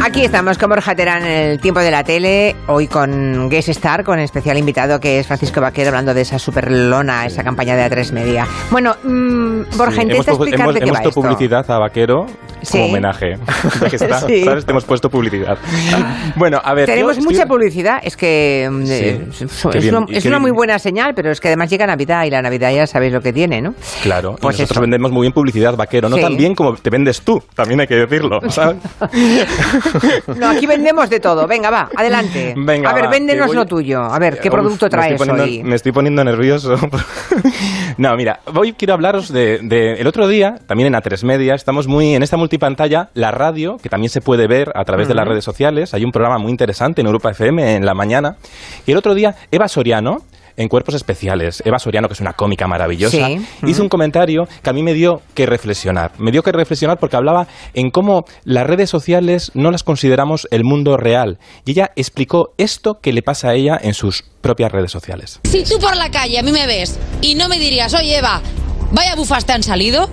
Aquí 0.00 0.22
estamos 0.22 0.56
con 0.56 0.70
Borja 0.70 0.94
Terán 0.94 1.24
en 1.24 1.50
el 1.50 1.60
tiempo 1.60 1.80
de 1.80 1.90
la 1.90 2.04
tele, 2.04 2.54
hoy 2.68 2.86
con 2.86 3.48
Guest 3.50 3.70
Star, 3.70 4.04
con 4.04 4.20
especial 4.20 4.56
invitado 4.56 5.00
que 5.00 5.18
es 5.18 5.26
Francisco 5.26 5.60
Vaquero, 5.60 5.88
hablando 5.88 6.14
de 6.14 6.20
esa 6.20 6.38
super 6.38 6.70
lona, 6.70 7.26
esa 7.26 7.42
campaña 7.42 7.74
de 7.74 7.90
A3 7.90 8.12
Media. 8.12 8.46
Bueno, 8.70 8.94
mm, 9.02 9.76
Borja, 9.76 10.02
intenta 10.04 10.30
explicar 10.30 10.72
de 10.72 10.78
qué 10.78 10.88
hemos 10.88 11.00
puesto 11.00 11.20
publicidad 11.20 11.68
a 11.68 11.78
Vaquero 11.80 12.26
como 12.70 12.86
homenaje. 12.86 13.34
está, 13.92 14.20
¿sabes? 14.20 14.64
Te 14.64 14.70
hemos 14.70 14.84
puesto 14.84 15.10
publicidad. 15.10 15.58
bueno, 16.36 16.60
a 16.62 16.74
ver. 16.74 16.86
Tenemos 16.86 17.18
mucha 17.20 17.46
publicidad, 17.46 18.00
es 18.02 18.16
que 18.16 18.68
mm, 18.70 18.82
es, 20.12 20.26
una 20.26 20.38
muy 20.38 20.50
buena 20.50 20.78
señal, 20.78 21.12
pero 21.14 21.30
es 21.30 21.40
que 21.40 21.48
además 21.48 21.70
llega 21.70 21.86
Navidad 21.86 22.24
y 22.24 22.30
la 22.30 22.42
Navidad 22.42 22.72
ya 22.72 22.86
sabéis 22.86 23.12
lo 23.12 23.20
que 23.20 23.32
tiene, 23.32 23.60
¿no? 23.60 23.74
Claro, 24.02 24.36
pues 24.40 24.58
nosotros 24.58 24.80
vendemos 24.82 25.10
muy 25.10 25.22
bien 25.22 25.32
publicidad, 25.32 25.76
vaquero, 25.76 26.08
no 26.08 26.16
tan 26.16 26.36
bien 26.36 26.54
como 26.54 26.74
te 26.74 26.90
vendes 26.90 27.22
tú, 27.22 27.42
también 27.54 27.80
hay 27.80 27.86
que 27.86 27.96
decirlo, 27.96 28.40
¿sabes? 28.48 28.76
no, 30.36 30.48
aquí 30.48 30.66
vendemos 30.66 31.10
de 31.10 31.20
todo. 31.20 31.46
Venga, 31.46 31.70
va, 31.70 31.88
adelante. 31.94 32.54
a 32.84 32.94
ver, 32.94 33.08
véndenos 33.08 33.54
lo 33.54 33.66
tuyo. 33.66 34.02
A 34.02 34.18
ver, 34.18 34.38
¿qué 34.40 34.50
producto 34.50 34.88
traes 34.88 35.20
hoy? 35.20 35.62
Me 35.62 35.76
estoy 35.76 35.92
poniendo 35.92 36.22
nervioso. 36.24 36.74
no, 37.98 38.16
mira, 38.16 38.40
hoy 38.54 38.72
quiero 38.72 38.94
hablaros 38.94 39.32
de, 39.32 39.58
el 39.98 40.06
otro 40.06 40.28
día, 40.28 40.56
también 40.66 40.94
en 40.94 41.00
A3 41.00 41.24
Media, 41.24 41.54
estamos 41.54 41.86
muy 41.86 42.14
en 42.14 42.22
esta 42.22 42.36
multipantalla, 42.48 43.10
la 43.12 43.30
radio, 43.30 43.76
que 43.76 43.90
también 43.90 44.08
se 44.08 44.22
puede 44.22 44.46
ver 44.46 44.72
a 44.74 44.84
través 44.84 45.06
de 45.06 45.14
las 45.14 45.28
redes 45.28 45.44
sociales. 45.44 45.92
Hay 45.92 46.02
un 46.02 46.12
programa 46.12 46.38
muy 46.38 46.50
interesante 46.50 47.02
en 47.02 47.06
Europa 47.06 47.30
FM 47.30 47.76
en 47.76 47.84
la 47.84 47.92
mañana. 47.92 48.36
Y 48.86 48.92
el 48.92 48.96
otro 48.96 49.14
día, 49.14 49.36
Eva 49.50 49.68
Soriano, 49.68 50.22
en 50.56 50.68
Cuerpos 50.68 50.94
Especiales, 50.94 51.62
Eva 51.66 51.78
Soriano, 51.78 52.08
que 52.08 52.14
es 52.14 52.20
una 52.20 52.32
cómica 52.32 52.66
maravillosa, 52.66 53.28
hizo 53.66 53.82
un 53.82 53.90
comentario 53.90 54.48
que 54.62 54.70
a 54.70 54.72
mí 54.72 54.82
me 54.82 54.94
dio 54.94 55.20
que 55.34 55.44
reflexionar. 55.44 56.12
Me 56.18 56.32
dio 56.32 56.42
que 56.42 56.50
reflexionar 56.50 56.98
porque 56.98 57.16
hablaba 57.16 57.46
en 57.74 57.90
cómo 57.90 58.24
las 58.44 58.66
redes 58.66 58.88
sociales 58.88 59.52
no 59.54 59.70
las 59.70 59.82
consideramos 59.82 60.48
el 60.50 60.64
mundo 60.64 60.96
real. 60.96 61.38
Y 61.66 61.72
ella 61.72 61.90
explicó 61.96 62.54
esto 62.56 62.98
que 63.00 63.12
le 63.12 63.22
pasa 63.22 63.50
a 63.50 63.54
ella 63.54 63.78
en 63.80 63.92
sus 63.92 64.24
propias 64.40 64.72
redes 64.72 64.90
sociales. 64.90 65.38
Si 65.44 65.64
tú 65.64 65.78
por 65.78 65.94
la 65.94 66.10
calle 66.10 66.38
a 66.38 66.42
mí 66.42 66.50
me 66.50 66.66
ves 66.66 66.98
y 67.20 67.34
no 67.34 67.48
me 67.48 67.58
dirías, 67.58 67.92
oye 67.92 68.16
Eva, 68.16 68.40
vaya 68.90 69.14
bufas 69.14 69.44
te 69.44 69.52
han 69.52 69.62
salido, 69.62 70.08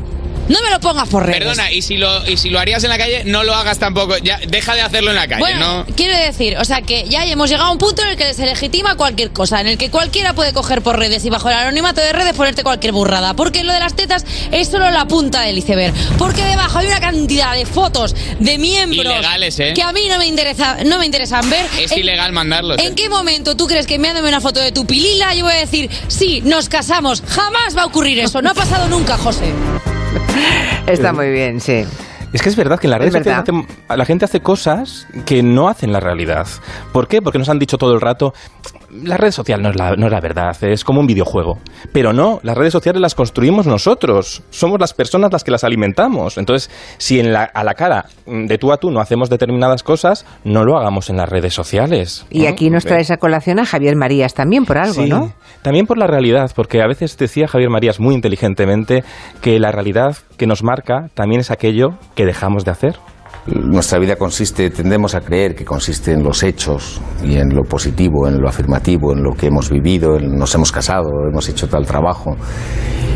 no 0.49 0.61
me 0.61 0.69
lo 0.69 0.79
pongas 0.79 1.09
por 1.09 1.25
redes. 1.25 1.39
Perdona, 1.39 1.71
y 1.71 1.81
si 1.81 1.97
lo 1.97 2.27
y 2.27 2.37
si 2.37 2.49
lo 2.49 2.59
harías 2.59 2.83
en 2.83 2.89
la 2.89 2.97
calle, 2.97 3.23
no 3.25 3.43
lo 3.43 3.53
hagas 3.53 3.79
tampoco. 3.79 4.17
Ya 4.17 4.39
deja 4.47 4.75
de 4.75 4.81
hacerlo 4.81 5.11
en 5.11 5.15
la 5.15 5.27
calle, 5.27 5.41
bueno, 5.41 5.85
Quiero 5.95 6.17
decir, 6.17 6.57
o 6.57 6.65
sea 6.65 6.81
que 6.81 7.05
ya 7.07 7.25
hemos 7.25 7.49
llegado 7.49 7.69
a 7.69 7.71
un 7.71 7.77
punto 7.77 8.01
en 8.01 8.09
el 8.09 8.17
que 8.17 8.33
se 8.33 8.45
legitima 8.45 8.95
cualquier 8.95 9.31
cosa, 9.31 9.61
en 9.61 9.67
el 9.67 9.77
que 9.77 9.89
cualquiera 9.89 10.33
puede 10.33 10.53
coger 10.53 10.81
por 10.81 10.97
redes 10.97 11.23
y 11.25 11.29
bajo 11.29 11.49
el 11.49 11.55
anonimato 11.55 12.01
de 12.01 12.13
redes 12.13 12.33
ponerte 12.33 12.63
cualquier 12.63 12.93
burrada, 12.93 13.33
porque 13.33 13.63
lo 13.63 13.73
de 13.73 13.79
las 13.79 13.95
tetas 13.95 14.25
es 14.51 14.69
solo 14.69 14.89
la 14.91 15.07
punta 15.07 15.41
del 15.41 15.57
iceberg, 15.57 15.93
porque 16.17 16.43
debajo 16.43 16.79
hay 16.79 16.87
una 16.87 16.99
cantidad 16.99 17.53
de 17.53 17.65
fotos 17.65 18.15
de 18.39 18.57
miembros 18.57 19.05
Ilegales, 19.05 19.59
¿eh? 19.59 19.73
que 19.75 19.83
a 19.83 19.91
mí 19.91 20.07
no 20.09 20.17
me 20.17 20.25
interesa 20.27 20.77
no 20.85 20.99
me 20.99 21.05
interesan 21.05 21.49
ver. 21.49 21.65
Es 21.79 21.91
ilegal 21.91 22.31
mandarlos. 22.31 22.79
¿En 22.79 22.93
¿eh? 22.93 22.95
qué 22.95 23.09
momento 23.09 23.55
tú 23.55 23.67
crees 23.67 23.85
que 23.87 23.99
me 23.99 24.15
una 24.15 24.41
foto 24.41 24.59
de 24.59 24.71
tu 24.71 24.85
pilila 24.85 25.33
yo 25.33 25.45
voy 25.45 25.53
a 25.53 25.57
decir, 25.57 25.89
"Sí, 26.07 26.41
nos 26.43 26.69
casamos"? 26.69 27.21
Jamás 27.27 27.75
va 27.77 27.83
a 27.83 27.85
ocurrir 27.85 28.19
eso, 28.19 28.41
no 28.41 28.51
ha 28.51 28.53
pasado 28.53 28.87
nunca, 28.87 29.17
José. 29.17 29.53
Está 30.87 31.13
muy 31.13 31.31
bien, 31.31 31.59
sí. 31.59 31.85
Es 32.33 32.41
que 32.41 32.49
es 32.49 32.55
verdad 32.55 32.79
que 32.79 32.87
en 32.87 32.91
las 32.91 32.99
redes 32.99 33.13
sociales 33.13 33.65
la 33.87 34.05
gente 34.05 34.25
hace 34.25 34.41
cosas 34.41 35.07
que 35.25 35.41
no 35.41 35.69
hacen 35.69 35.93
la 35.93 36.01
realidad. 36.01 36.47
¿Por 36.91 37.07
qué? 37.07 37.21
Porque 37.21 37.39
nos 37.39 37.47
han 37.47 37.59
dicho 37.59 37.77
todo 37.77 37.93
el 37.93 38.01
rato, 38.01 38.33
la 39.03 39.17
red 39.17 39.31
social 39.31 39.61
no 39.61 39.69
es 39.69 39.75
la, 39.75 39.95
no 39.95 40.05
es 40.07 40.11
la 40.11 40.21
verdad, 40.21 40.55
es 40.63 40.83
como 40.83 40.99
un 40.99 41.07
videojuego. 41.07 41.59
Pero 41.91 42.13
no, 42.13 42.39
las 42.43 42.57
redes 42.57 42.73
sociales 42.73 43.01
las 43.01 43.15
construimos 43.15 43.67
nosotros, 43.67 44.43
somos 44.49 44.79
las 44.79 44.93
personas 44.93 45.31
las 45.31 45.43
que 45.43 45.51
las 45.51 45.63
alimentamos. 45.63 46.37
Entonces, 46.37 46.69
si 46.97 47.19
en 47.19 47.33
la, 47.33 47.43
a 47.43 47.63
la 47.63 47.73
cara 47.73 48.05
de 48.25 48.57
tú 48.57 48.71
a 48.71 48.77
tú 48.77 48.91
no 48.91 48.99
hacemos 48.99 49.29
determinadas 49.29 49.83
cosas, 49.83 50.25
no 50.43 50.63
lo 50.63 50.77
hagamos 50.77 51.09
en 51.09 51.17
las 51.17 51.29
redes 51.29 51.53
sociales. 51.53 52.25
Y 52.29 52.45
aquí 52.45 52.69
nos 52.69 52.85
trae 52.85 53.01
esa 53.01 53.17
colación 53.17 53.59
a 53.59 53.65
Javier 53.65 53.95
Marías 53.95 54.33
también 54.33 54.65
por 54.65 54.77
algo, 54.77 55.03
sí, 55.03 55.09
¿no? 55.09 55.33
También 55.61 55.85
por 55.85 55.97
la 55.97 56.07
realidad, 56.07 56.51
porque 56.55 56.81
a 56.81 56.87
veces 56.87 57.17
decía 57.17 57.47
Javier 57.47 57.69
Marías 57.69 57.99
muy 57.99 58.15
inteligentemente 58.15 59.03
que 59.41 59.59
la 59.59 59.71
realidad 59.71 60.17
que 60.37 60.47
nos 60.47 60.63
marca 60.63 61.09
también 61.13 61.41
es 61.41 61.51
aquello 61.51 61.97
que 62.15 62.25
dejamos 62.25 62.65
de 62.65 62.71
hacer. 62.71 62.95
Nuestra 63.47 63.99
vida 63.99 64.15
consiste, 64.15 64.71
tendemos 64.71 65.13
a 65.13 65.21
creer 65.21 65.53
que 65.53 65.63
consiste 65.63 66.11
en 66.11 66.23
los 66.23 66.41
hechos 66.41 66.99
y 67.23 67.35
en 67.35 67.49
lo 67.49 67.61
positivo, 67.61 68.27
en 68.27 68.41
lo 68.41 68.49
afirmativo, 68.49 69.13
en 69.13 69.21
lo 69.21 69.33
que 69.33 69.47
hemos 69.47 69.69
vivido, 69.69 70.19
nos 70.19 70.55
hemos 70.55 70.71
casado, 70.71 71.09
hemos 71.29 71.47
hecho 71.47 71.67
tal 71.67 71.85
trabajo 71.85 72.35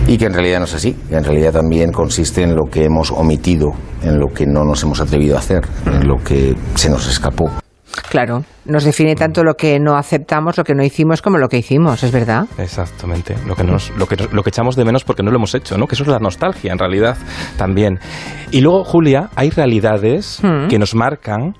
y 0.07 0.17
que 0.17 0.25
en 0.25 0.33
realidad 0.33 0.59
no 0.59 0.65
es 0.65 0.75
así, 0.75 0.93
que 0.93 1.15
en 1.15 1.23
realidad 1.23 1.53
también 1.53 1.91
consiste 1.91 2.43
en 2.43 2.55
lo 2.55 2.65
que 2.65 2.85
hemos 2.85 3.11
omitido, 3.11 3.71
en 4.03 4.19
lo 4.19 4.27
que 4.27 4.45
no 4.45 4.63
nos 4.63 4.83
hemos 4.83 5.01
atrevido 5.01 5.35
a 5.35 5.39
hacer, 5.39 5.61
en 5.85 6.07
lo 6.07 6.17
que 6.17 6.55
se 6.75 6.89
nos 6.89 7.07
escapó. 7.07 7.49
Claro, 8.09 8.43
nos 8.65 8.83
define 8.83 9.15
tanto 9.15 9.43
lo 9.43 9.55
que 9.55 9.79
no 9.79 9.95
aceptamos, 9.95 10.57
lo 10.57 10.63
que 10.63 10.75
no 10.75 10.83
hicimos, 10.83 11.21
como 11.21 11.37
lo 11.37 11.47
que 11.49 11.57
hicimos, 11.57 12.03
¿es 12.03 12.11
verdad? 12.11 12.45
Exactamente, 12.57 13.35
lo 13.47 13.55
que, 13.55 13.63
nos, 13.63 13.91
lo 13.97 14.05
que, 14.07 14.15
lo 14.31 14.43
que 14.43 14.49
echamos 14.49 14.75
de 14.75 14.85
menos 14.85 15.03
porque 15.03 15.23
no 15.23 15.31
lo 15.31 15.37
hemos 15.37 15.55
hecho, 15.55 15.77
¿no? 15.77 15.87
Que 15.87 15.95
eso 15.95 16.03
es 16.03 16.09
la 16.09 16.19
nostalgia, 16.19 16.71
en 16.71 16.79
realidad, 16.79 17.17
también. 17.57 17.99
Y 18.51 18.61
luego, 18.61 18.83
Julia, 18.83 19.29
hay 19.35 19.49
realidades 19.49 20.39
mm. 20.43 20.67
que 20.67 20.79
nos 20.79 20.95
marcan 20.95 21.55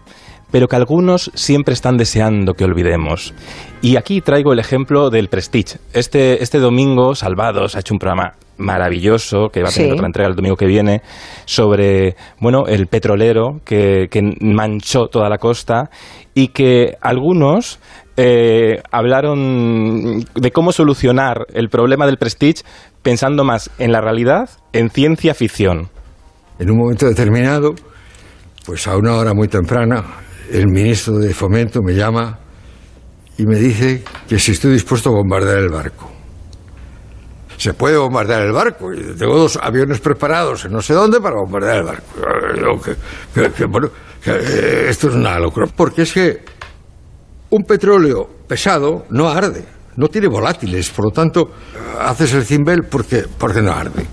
pero 0.52 0.68
que 0.68 0.76
algunos 0.76 1.32
siempre 1.36 1.74
están 1.74 1.98
deseando 1.98 2.56
que 2.56 2.64
olvidemos. 2.64 3.34
Y 3.82 3.98
aquí 3.98 4.22
traigo 4.22 4.52
el 4.52 4.60
ejemplo 4.60 5.10
del 5.10 5.30
Prestige. 5.30 5.78
Este, 5.94 6.42
este 6.42 6.60
domingo, 6.60 7.16
Salvados 7.16 7.76
ha 7.76 7.82
hecho 7.82 7.94
un 7.94 8.00
programa 8.00 8.34
maravilloso 8.60 9.50
que 9.50 9.64
va 9.64 9.70
a 9.70 9.72
tener 9.72 9.94
otra 9.94 10.06
entrega 10.06 10.30
el 10.30 10.36
domingo 10.36 10.56
que 10.56 10.68
viene 10.68 11.02
sobre 11.46 12.16
bueno 12.40 12.68
el 12.68 12.88
petrolero 12.88 13.62
que, 13.66 14.08
manchó 14.42 15.08
toda 15.08 15.30
la 15.30 15.38
costa 15.38 15.90
y 16.34 16.50
que 16.50 16.96
algunos 17.02 17.80
eh, 18.18 18.82
hablaron 18.92 20.26
de 20.36 20.52
cómo 20.52 20.72
solucionar 20.72 21.46
el 21.54 21.70
problema 21.70 22.06
del 22.06 22.18
prestige 22.18 22.64
pensando 23.02 23.44
más 23.44 23.72
en 23.80 23.92
la 23.92 24.02
realidad 24.02 24.50
en 24.74 24.90
ciencia 24.90 25.34
ficción 25.34 25.90
en 26.60 26.70
un 26.70 26.78
momento 26.78 27.08
determinado 27.08 27.74
Pues 28.66 28.88
a 28.88 28.98
una 28.98 29.16
hora 29.16 29.34
muy 29.34 29.48
temprana, 29.48 30.04
el 30.52 30.68
ministro 30.68 31.18
de 31.18 31.34
Fomento 31.34 31.82
me 31.82 31.94
llama 31.94 32.38
y 33.38 33.46
me 33.46 33.58
dice 33.58 34.04
que 34.28 34.38
si 34.38 34.52
estoy 34.52 34.74
dispuesto 34.74 35.10
a 35.10 35.14
bombardear 35.14 35.60
el 35.60 35.70
barco. 35.70 36.12
Se 37.60 37.74
puede 37.74 37.98
bombardear 37.98 38.44
el 38.44 38.54
barco. 38.54 38.90
Tengo 39.18 39.38
dos 39.38 39.60
aviones 39.62 40.00
preparados 40.00 40.64
en 40.64 40.72
no 40.72 40.82
sé 40.82 40.94
dónde 40.94 41.20
para 41.20 41.36
bombardear 41.36 41.80
el 41.80 41.84
barco. 41.84 42.06
Eh, 44.26 44.86
esto 44.88 45.10
es 45.10 45.16
una 45.16 45.38
locura. 45.40 45.68
Porque 45.76 46.04
es 46.04 46.14
que 46.14 46.40
un 47.50 47.64
petróleo 47.64 48.30
pesado 48.48 49.06
no 49.10 49.28
arde, 49.28 49.66
no 49.98 50.08
tiene 50.08 50.30
volátiles. 50.30 50.90
Por 50.90 51.08
lo 51.08 51.12
tanto, 51.12 51.52
haces 52.00 52.34
el 52.34 52.46
cimbel 52.46 52.84
porque, 52.90 53.26
porque 53.38 53.62
no 53.62 53.74
arde. 53.74 54.08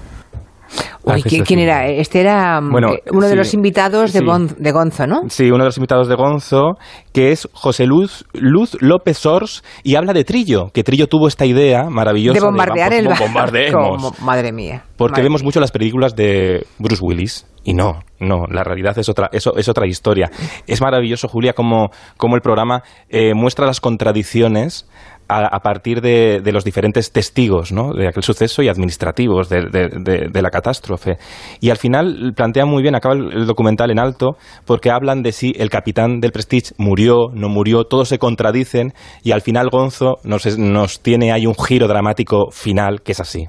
¿Quién, 1.25 1.59
era? 1.59 1.87
Este 1.87 2.21
era 2.21 2.61
mm, 2.61 2.77
eh, 2.77 3.03
uno 3.13 3.29
de 3.29 3.37
los 3.37 3.55
invitados 3.55 4.13
de, 4.13 4.21
de, 4.59 4.73
Gonzo, 4.73 5.07
¿no? 5.07 5.23
Sí, 5.29 5.51
uno 5.51 5.59
de 5.59 5.67
los 5.67 5.77
invitados 5.77 6.09
de 6.09 6.15
Gonzo, 6.15 6.77
que 7.13 7.33
es 7.33 7.49
José 7.53 7.87
Luz, 7.87 8.25
Luz 8.33 8.77
López 8.81 9.19
Sors, 9.19 9.63
y 9.83 9.95
habla 9.95 10.13
de 10.13 10.25
Trillo, 10.25 10.71
que 10.73 10.85
Trillo 10.85 11.07
tuvo 11.07 11.29
esta 11.29 11.47
idea 11.47 11.85
maravillosa 11.91 12.39
de 12.39 12.45
bombardear 12.45 12.93
el 12.93 13.09
barco. 13.09 14.15
Madre 14.21 14.53
mía. 14.53 14.85
Porque 14.97 15.23
vemos 15.23 15.43
mucho 15.43 15.61
las 15.61 15.73
películas 15.73 16.17
de 16.17 16.67
Bruce 16.79 17.03
Willis, 17.03 17.47
y 17.67 17.75
no, 17.75 18.01
no, 18.21 18.45
la 18.49 18.63
realidad 18.63 18.97
es 18.97 19.09
otra, 19.09 19.29
eso 19.33 19.57
es 19.57 19.69
otra 19.69 19.89
historia. 19.89 20.31
Es 20.69 20.81
maravilloso, 20.81 21.27
Julia, 21.27 21.53
cómo, 21.53 21.91
el 22.33 22.41
programa 22.41 22.85
eh, 23.09 23.35
muestra 23.35 23.67
las 23.67 23.81
contradicciones 23.81 24.89
a, 25.29 25.61
partir 25.61 26.01
de, 26.01 26.41
los 26.53 26.65
diferentes 26.65 27.11
testigos 27.11 27.73
¿no? 27.73 27.93
de 27.93 28.09
aquel 28.09 28.23
suceso 28.23 28.63
y 28.63 28.69
administrativos 28.69 29.49
de, 29.49 30.31
la 30.33 30.51
catástrofe. 30.51 31.17
Y 31.61 31.71
al 31.71 31.77
final 31.77 32.33
plantea 32.37 32.65
muy 32.67 32.83
bien, 32.83 32.95
acaba 32.95 33.15
el, 33.15 33.47
documental 33.47 33.91
en 33.91 33.99
alto, 33.99 34.37
porque 34.65 34.91
hablan 34.91 35.23
de 35.23 35.33
si 35.33 35.53
el 35.57 35.71
capitán 35.71 36.21
del 36.21 36.33
Prestige 36.33 36.75
murió, 36.79 37.29
no 37.33 37.49
murió, 37.49 37.85
todos 37.85 38.09
se 38.09 38.19
contradicen 38.19 38.93
y 39.23 39.33
al 39.33 39.41
final 39.41 39.69
Gonzo 39.71 40.19
nos, 40.25 40.59
nos 40.59 41.01
tiene 41.01 41.33
ahí 41.33 41.47
un 41.47 41.55
giro 41.55 41.89
dramático 41.89 42.51
final 42.51 43.03
que 43.03 43.13
es 43.13 43.21
así. 43.21 43.49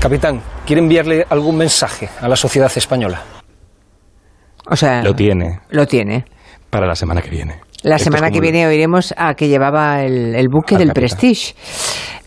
Capitán, 0.00 0.42
¿quiere 0.66 0.82
enviarle 0.82 1.24
algún 1.28 1.56
mensaje 1.56 2.08
a 2.20 2.28
la 2.28 2.36
sociedad 2.36 2.70
española? 2.74 3.22
O 4.68 4.76
sea, 4.76 5.02
lo 5.02 5.14
tiene. 5.14 5.60
Lo 5.70 5.86
tiene. 5.86 6.24
Para 6.70 6.86
la 6.86 6.94
semana 6.94 7.20
que 7.20 7.30
viene. 7.30 7.60
La 7.82 7.98
semana 7.98 8.30
que 8.30 8.40
viene 8.40 8.66
oiremos 8.66 9.12
a 9.16 9.34
que 9.34 9.48
llevaba 9.48 10.02
el, 10.02 10.48
buque 10.48 10.76
del 10.76 10.92
Prestige. 10.92 11.54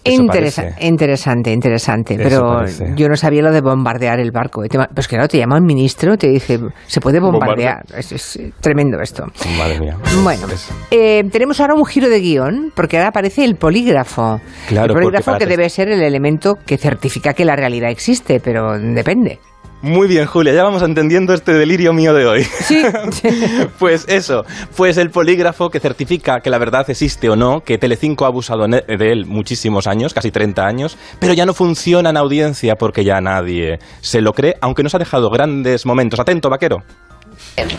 interesante, 0.03 1.51
interesante. 1.51 2.17
pero 2.17 2.65
yo 2.95 3.07
no 3.07 3.15
sabía 3.15 3.41
lo 3.41 3.51
de 3.51 3.61
bombardear 3.61 4.19
el 4.19 4.31
barco. 4.31 4.61
Pues 4.93 5.07
claro, 5.07 5.27
te 5.27 5.37
llama 5.37 5.57
un 5.57 5.65
ministro, 5.65 6.17
te 6.17 6.27
dice, 6.27 6.59
se 6.87 6.99
puede 6.99 7.19
bombardear. 7.19 7.85
Es, 7.97 8.39
tremendo 8.59 8.99
esto. 9.01 9.25
Madre 9.57 9.79
mía. 9.79 9.97
Bueno, 10.23 10.45
eh, 10.91 11.23
tenemos 11.31 11.59
ahora 11.59 11.73
un 11.73 11.85
giro 11.85 12.09
de 12.09 12.19
guion, 12.19 12.71
porque 12.75 12.97
ahora 12.97 13.09
aparece 13.09 13.45
el 13.45 13.55
polígrafo. 13.55 14.39
Claro, 14.67 14.93
el 14.93 14.99
polígrafo 14.99 15.37
que 15.37 15.45
debe 15.45 15.69
ser 15.69 15.89
el 15.89 16.01
elemento 16.01 16.55
que 16.65 16.77
certifica 16.77 17.33
que 17.33 17.45
la 17.45 17.55
realidad 17.55 17.89
existe, 17.89 18.39
pero 18.39 18.77
depende. 18.77 19.39
Muy 19.85 20.07
bien, 20.07 20.25
Julia, 20.25 20.51
ya 20.51 20.63
vamos 20.63 20.81
entendiendo 20.81 21.31
este 21.31 21.53
delirio 21.53 21.93
mío 21.93 22.11
de 22.11 22.25
hoy. 22.25 22.43
Sí. 22.43 22.81
pues 23.79 24.05
eso, 24.07 24.43
pues 24.75 24.97
el 24.97 25.11
polígrafo 25.11 25.69
que 25.69 25.79
certifica 25.79 26.39
que 26.39 26.49
la 26.49 26.57
verdad 26.57 26.89
existe 26.89 27.29
o 27.29 27.35
no, 27.35 27.61
que 27.61 27.77
Telecinco 27.77 28.25
ha 28.25 28.29
abusado 28.29 28.65
de 28.67 28.83
él 28.87 29.27
muchísimos 29.27 29.85
años, 29.85 30.15
casi 30.15 30.31
30 30.31 30.65
años, 30.65 30.97
pero 31.19 31.33
ya 31.33 31.45
no 31.45 31.53
funciona 31.53 32.09
en 32.09 32.17
audiencia 32.17 32.77
porque 32.77 33.03
ya 33.03 33.21
nadie 33.21 33.77
se 34.01 34.21
lo 34.21 34.33
cree, 34.33 34.55
aunque 34.59 34.81
nos 34.81 34.95
ha 34.95 34.97
dejado 34.97 35.29
grandes 35.29 35.85
momentos. 35.85 36.19
Atento, 36.19 36.49
vaquero. 36.49 36.81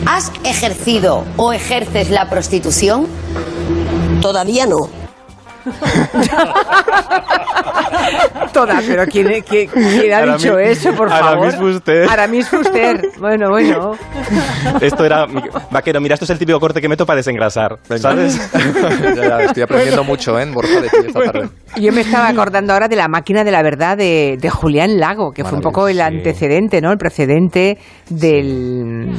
¿Has 0.05 0.31
ejercido 0.45 1.25
o 1.35 1.51
ejerces 1.51 2.09
la 2.09 2.29
prostitución? 2.29 3.05
Todavía 4.21 4.65
no. 4.65 4.87
Toda, 8.57 8.81
pero 8.87 9.05
¿quién, 9.05 9.27
ha 9.27 10.21
dicho 10.33 10.57
eso, 10.57 10.91
por 10.93 11.11
favor? 11.11 11.47
Aramis 11.47 11.55
Fuster. 11.57 12.09
Aramis 12.09 12.49
Fuster. 12.49 13.01
Bueno, 13.19 13.51
bueno. 13.51 13.91
Esto 14.81 15.05
era... 15.05 15.27
Vaquero, 15.69 16.01
mira, 16.01 16.15
esto 16.15 16.25
es 16.25 16.31
el 16.31 16.39
típico 16.39 16.59
corte 16.59 16.81
que 16.81 16.89
meto 16.89 17.05
para 17.05 17.17
desengrasar, 17.17 17.77
¿sabes? 17.99 18.35
estoy 19.41 19.61
aprendiendo 19.61 20.03
mucho, 20.03 20.39
¿eh? 20.39 20.47
Borja, 20.51 20.81
de 20.81 20.89
ti 20.89 20.97
esta 21.05 21.19
tarde. 21.19 21.49
Yo 21.75 21.91
me 21.93 22.01
estaba 22.01 22.29
acordando 22.29 22.73
ahora 22.73 22.87
de 22.87 22.95
la 22.95 23.07
máquina 23.07 23.43
de 23.43 23.51
la 23.51 23.61
verdad 23.61 23.95
de, 23.95 24.49
Julián 24.49 24.97
Lago, 24.97 25.33
que 25.33 25.43
fue 25.43 25.57
un 25.57 25.61
poco 25.61 25.87
el 25.87 26.01
antecedente, 26.01 26.81
¿no? 26.81 26.91
El 26.91 26.97
precedente 26.97 27.77
del... 28.09 29.11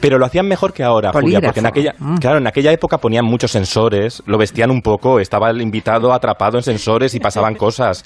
Pero 0.00 0.18
lo 0.18 0.24
hacían 0.26 0.48
mejor 0.48 0.72
que 0.72 0.82
ahora, 0.82 1.12
Julia, 1.12 1.40
porque 1.40 1.60
en 1.60 1.66
aquella, 1.66 1.94
mm. 1.98 2.16
claro, 2.16 2.38
en 2.38 2.46
aquella 2.46 2.72
época 2.72 2.98
ponían 2.98 3.24
muchos 3.24 3.50
sensores, 3.50 4.22
lo 4.26 4.38
vestían 4.38 4.70
un 4.70 4.82
poco, 4.82 5.20
estaba 5.20 5.50
el 5.50 5.60
invitado 5.60 6.12
atrapado 6.12 6.56
en 6.56 6.62
sensores 6.62 7.14
y 7.14 7.20
pasaban 7.20 7.54
cosas. 7.56 8.04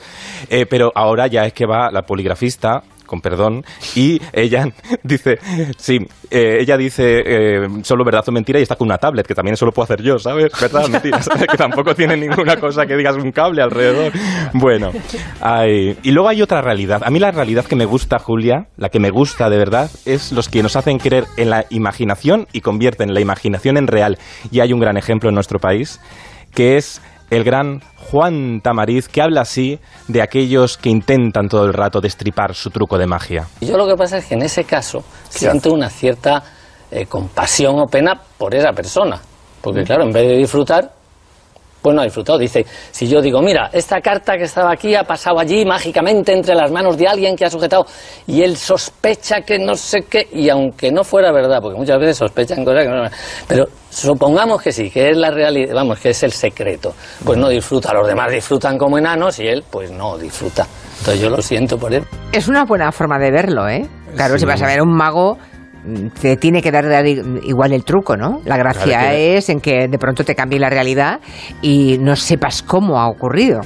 Eh, 0.51 0.67
pero 0.67 0.93
ahora 0.95 1.27
ya 1.27 1.47
es 1.47 1.53
que 1.53 1.67
va 1.67 1.91
la 1.91 2.03
poligrafista 2.03 2.83
con 3.07 3.21
perdón, 3.21 3.65
y 3.95 4.21
ella 4.33 4.67
dice, 5.03 5.39
sí, 5.77 5.99
eh, 6.31 6.59
ella 6.61 6.77
dice 6.77 7.23
eh, 7.25 7.69
solo 7.83 8.05
verdad 8.05 8.25
o 8.27 8.33
mentira 8.33 8.59
y 8.59 8.63
está 8.63 8.77
con 8.77 8.87
una 8.87 8.99
tablet, 8.99 9.27
que 9.27 9.35
también 9.35 9.55
eso 9.55 9.67
lo 9.67 9.73
puedo 9.73 9.85
hacer 9.85 10.03
yo, 10.03 10.19
¿sabes? 10.19 10.53
Verdad 10.61 10.85
o 10.85 10.89
mentira, 10.89 11.21
que 11.51 11.57
tampoco 11.57 11.95
tiene 11.95 12.17
ninguna 12.17 12.57
cosa 12.57 12.87
que 12.87 12.97
digas 12.97 13.17
un 13.17 13.33
cable 13.33 13.63
alrededor. 13.63 14.13
Bueno, 14.53 14.91
y 16.03 16.11
luego 16.11 16.29
hay 16.29 16.43
otra 16.43 16.61
realidad. 16.61 17.03
A 17.05 17.11
mí 17.11 17.19
la 17.19 17.31
realidad 17.31 17.65
que 17.65 17.77
me 17.77 17.85
gusta, 17.85 18.19
Julia, 18.19 18.69
la 18.77 18.89
que 18.89 19.01
me 19.01 19.11
gusta 19.11 19.49
de 19.51 19.59
verdad, 19.59 19.91
es 20.05 20.33
los 20.33 20.49
que 20.49 20.63
nos 20.63 20.77
hacen 20.77 20.99
creer 20.99 21.25
en 21.37 21.51
la 21.51 21.67
imaginación 21.71 22.47
y 22.53 22.61
convierten 22.61 23.15
la 23.15 23.21
imaginación 23.21 23.77
en 23.77 23.87
real. 23.87 24.19
Y 24.51 24.61
hay 24.61 24.73
un 24.73 24.81
gran 24.81 24.97
ejemplo 24.97 25.29
en 25.29 25.35
nuestro 25.35 25.59
país, 25.59 26.01
que 26.53 26.77
es 26.77 27.01
el 27.31 27.45
gran 27.45 27.81
Juan 28.11 28.61
Tamariz, 28.63 29.09
que 29.09 29.23
habla 29.23 29.43
así 29.43 29.79
de 30.09 30.23
aquellos 30.23 30.77
que 30.77 30.91
intentan 30.91 31.49
todo 31.49 31.65
el 31.65 31.73
rato 31.73 32.01
destripar 32.01 32.55
su 32.55 32.71
truco 32.71 32.99
de 32.99 33.07
magia. 33.07 33.47
Yo 33.61 33.77
lo 33.77 33.87
que 33.87 33.97
pasa 33.97 34.19
es 34.19 34.27
que 34.27 34.35
en 34.35 34.43
ese 34.43 34.65
caso 34.65 35.03
siento 35.29 35.73
una 35.73 35.89
cierta 35.89 36.43
eh, 36.91 37.07
compasión 37.07 37.79
o 37.79 37.87
pena 37.87 38.21
por 38.39 38.55
esa 38.55 38.73
persona. 38.73 39.21
Porque 39.61 39.83
claro, 39.83 40.05
en 40.05 40.13
vez 40.13 40.29
de 40.29 40.37
disfrutar, 40.37 40.93
pues 41.85 41.95
no 41.95 42.01
ha 42.01 42.05
disfrutado. 42.05 42.39
Dice, 42.39 42.65
si 42.91 43.07
yo 43.07 43.21
digo, 43.21 43.43
mira, 43.43 43.69
esta 43.71 44.01
carta 44.01 44.39
que 44.39 44.45
estaba 44.45 44.73
aquí 44.73 44.95
ha 44.95 45.05
pasado 45.05 45.39
allí 45.39 45.67
mágicamente 45.67 46.33
entre 46.33 46.55
las 46.55 46.71
manos 46.71 46.97
de 46.97 47.07
alguien 47.07 47.37
que 47.37 47.45
ha 47.45 47.51
sujetado 47.51 47.85
y 48.27 48.41
él 48.41 48.57
sospecha 48.57 49.43
que 49.43 49.59
no 49.59 49.75
sé 49.75 50.07
qué, 50.09 50.27
y 50.33 50.49
aunque 50.49 50.91
no 50.91 51.05
fuera 51.05 51.31
verdad, 51.31 51.59
porque 51.61 51.79
muchas 51.79 51.99
veces 52.01 52.17
sospechan 52.17 52.65
cosas 52.65 52.85
que 52.85 52.89
no 52.89 53.05
pero 53.47 53.67
supongamos 53.91 54.63
que 54.63 54.73
sí, 54.73 54.89
que 54.89 55.11
es 55.11 55.17
la 55.19 55.31
realidad, 55.31 55.75
vamos, 55.75 56.01
que 56.01 56.09
es 56.09 56.23
el 56.23 56.33
secreto, 56.33 56.95
pues 57.23 57.39
no 57.39 57.51
disfruta, 57.51 57.93
los 57.93 58.09
demás 58.09 58.33
disfrutan 58.33 58.79
como 58.79 58.97
enanos 58.97 59.39
y 59.41 59.47
él 59.47 59.63
pues 59.71 59.91
no 59.91 60.17
disfruta. 60.17 60.67
Entonces 61.01 61.21
yo 61.21 61.29
lo 61.29 61.43
siento 61.43 61.77
por 61.77 61.93
él. 61.93 62.03
Es 62.33 62.49
una 62.49 62.65
buena 62.65 62.91
forma 62.93 63.19
de 63.19 63.31
verlo, 63.31 63.69
¿eh? 63.69 63.87
Claro, 64.17 64.39
si 64.39 64.47
vas 64.47 64.63
a 64.63 64.67
ver 64.67 64.81
un 64.81 64.97
mago 64.97 65.37
te 66.21 66.37
tiene 66.37 66.63
que 66.63 66.71
dar 66.71 67.07
igual 67.07 67.73
el 67.73 67.85
truco, 67.85 68.17
¿no? 68.17 68.41
La 68.45 68.57
gracia 68.57 69.15
es 69.15 69.49
en 69.49 69.61
que 69.61 69.89
de 69.89 69.99
pronto 69.99 70.25
te 70.25 70.35
cambie 70.35 70.59
la 70.59 70.71
realidad 70.71 71.21
y 71.63 71.99
no 71.99 72.17
sepas 72.17 72.63
cómo 72.63 73.01
ha 73.01 73.09
ocurrido. 73.09 73.61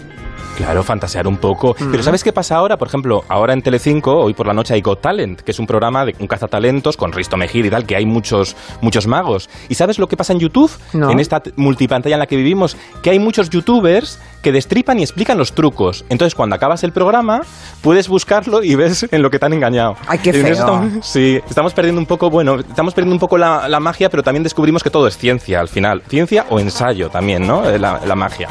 Claro, 0.59 0.83
fantasear 0.83 1.29
un 1.29 1.37
poco. 1.37 1.77
Pero 1.79 2.03
¿sabes 2.03 2.25
qué 2.25 2.33
pasa 2.33 2.57
ahora? 2.57 2.77
Por 2.77 2.89
ejemplo, 2.89 3.23
ahora 3.29 3.53
en 3.53 3.63
Telecinco, 3.63 4.19
hoy 4.19 4.35
por 4.35 4.45
la 4.45 4.53
noche 4.53 4.75
hay 4.75 4.81
Got 4.81 5.01
Talent, 5.01 5.43
que 5.43 5.53
es 5.53 5.59
un 5.61 5.69
programa 5.69 6.05
de 6.05 6.17
un 6.19 6.27
cazatalentos 6.27 6.97
con 6.97 7.13
Risto 7.13 7.37
Mejir 7.37 7.67
y 7.67 7.71
tal, 7.71 7.87
que 7.87 7.95
hay 7.95 8.05
muchos, 8.05 8.57
muchos 8.81 9.07
magos. 9.07 9.49
¿Y 9.69 9.77
sabes 9.77 10.01
lo 10.01 10.09
que 10.09 10.17
pasa 10.17 10.33
en 10.33 10.41
YouTube? 10.41 10.73
En 10.95 11.21
esta 11.21 11.41
multipantalla 11.55 12.17
en 12.17 12.19
la 12.19 12.27
que 12.27 12.35
vivimos, 12.35 12.77
que 13.03 13.11
hay 13.11 13.21
muchos 13.21 13.51
youtubers 13.51 14.19
que 14.43 14.51
destripan 14.51 14.99
y 14.99 15.03
explican 15.03 15.39
los 15.39 15.53
trucos. 15.53 16.05
Entonces, 16.09 16.35
cuando 16.35 16.57
acabas 16.57 16.83
el 16.83 16.91
programa, 16.91 17.43
puedes 17.81 18.09
buscarlo 18.09 18.65
y 18.65 18.75
ves 18.75 19.07
en 19.13 19.23
lo 19.23 19.31
que 19.31 19.39
te 19.39 19.47
han 19.47 19.53
engañado. 19.53 19.95
¡Ay, 20.09 20.19
qué 20.19 20.33
feo! 20.33 20.91
sí, 21.03 21.39
estamos 21.49 21.73
perdiendo 21.73 22.01
un 22.01 22.07
poco, 22.07 22.31
bueno, 22.31 22.57
estamos 22.59 22.95
perdiendo 22.95 23.15
un 23.15 23.21
poco 23.21 23.39
la, 23.39 23.79
magia, 23.79 24.11
pero 24.11 24.25
también 24.25 24.43
descubrimos 24.43 24.83
que 24.83 24.91
todo 24.91 25.07
es 25.07 25.17
ciencia 25.17 25.61
al 25.61 25.69
final. 25.69 26.03
Ciencia 26.09 26.47
o 26.51 26.59
ensayo 26.59 27.11
también, 27.11 27.47
¿no? 27.47 27.63
La, 27.79 28.01
la 28.05 28.15
magia. 28.17 28.49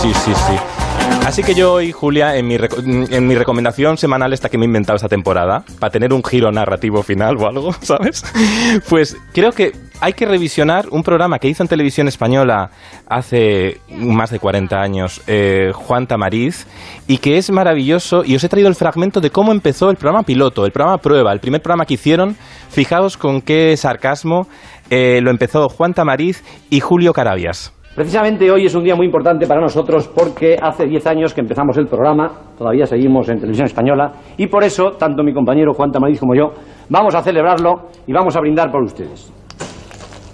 Sí, 0.00 0.10
sí, 0.24 0.32
sí. 0.34 0.85
Así 1.26 1.42
que 1.42 1.54
yo 1.54 1.72
hoy, 1.72 1.90
Julia, 1.90 2.36
en 2.36 2.46
mi, 2.46 2.54
en 2.54 3.26
mi 3.26 3.34
recomendación 3.34 3.98
semanal 3.98 4.32
esta 4.32 4.48
que 4.48 4.58
me 4.58 4.64
he 4.64 4.68
inventado 4.68 4.96
esta 4.96 5.08
temporada, 5.08 5.64
para 5.80 5.90
tener 5.90 6.12
un 6.12 6.22
giro 6.22 6.52
narrativo 6.52 7.02
final 7.02 7.36
o 7.38 7.48
algo, 7.48 7.72
¿sabes? 7.80 8.24
Pues 8.88 9.16
creo 9.32 9.50
que 9.50 9.72
hay 10.00 10.12
que 10.12 10.24
revisionar 10.24 10.86
un 10.90 11.02
programa 11.02 11.38
que 11.38 11.48
hizo 11.48 11.62
en 11.62 11.68
televisión 11.68 12.06
española 12.06 12.70
hace 13.08 13.80
más 13.90 14.30
de 14.30 14.38
40 14.38 14.80
años, 14.80 15.20
eh, 15.26 15.72
Juan 15.74 16.06
Tamariz, 16.06 16.66
y 17.08 17.18
que 17.18 17.38
es 17.38 17.50
maravilloso. 17.50 18.22
Y 18.24 18.36
os 18.36 18.44
he 18.44 18.48
traído 18.48 18.68
el 18.68 18.74
fragmento 18.74 19.20
de 19.20 19.30
cómo 19.30 19.52
empezó 19.52 19.90
el 19.90 19.96
programa 19.96 20.22
piloto, 20.22 20.64
el 20.64 20.72
programa 20.72 20.98
prueba, 20.98 21.32
el 21.32 21.40
primer 21.40 21.60
programa 21.60 21.86
que 21.86 21.94
hicieron. 21.94 22.36
Fijaos 22.70 23.16
con 23.16 23.40
qué 23.40 23.76
sarcasmo 23.76 24.46
eh, 24.90 25.20
lo 25.22 25.30
empezó 25.30 25.68
Juan 25.68 25.94
Tamariz 25.94 26.44
y 26.70 26.80
Julio 26.80 27.12
Carabias. 27.12 27.72
Precisamente 27.96 28.50
hoy 28.50 28.66
es 28.66 28.74
un 28.74 28.84
día 28.84 28.94
muy 28.94 29.06
importante 29.06 29.46
para 29.46 29.58
nosotros 29.58 30.06
porque 30.06 30.54
hace 30.60 30.84
10 30.84 31.06
años 31.06 31.32
que 31.32 31.40
empezamos 31.40 31.78
el 31.78 31.86
programa, 31.86 32.30
todavía 32.58 32.84
seguimos 32.84 33.26
en 33.30 33.38
televisión 33.38 33.64
española, 33.64 34.12
y 34.36 34.48
por 34.48 34.62
eso, 34.64 34.90
tanto 34.98 35.22
mi 35.22 35.32
compañero 35.32 35.72
Juan 35.72 35.90
Tamariz 35.90 36.20
como 36.20 36.34
yo, 36.34 36.52
vamos 36.90 37.14
a 37.14 37.22
celebrarlo 37.22 37.88
y 38.06 38.12
vamos 38.12 38.36
a 38.36 38.40
brindar 38.40 38.70
por 38.70 38.82
ustedes. 38.82 39.32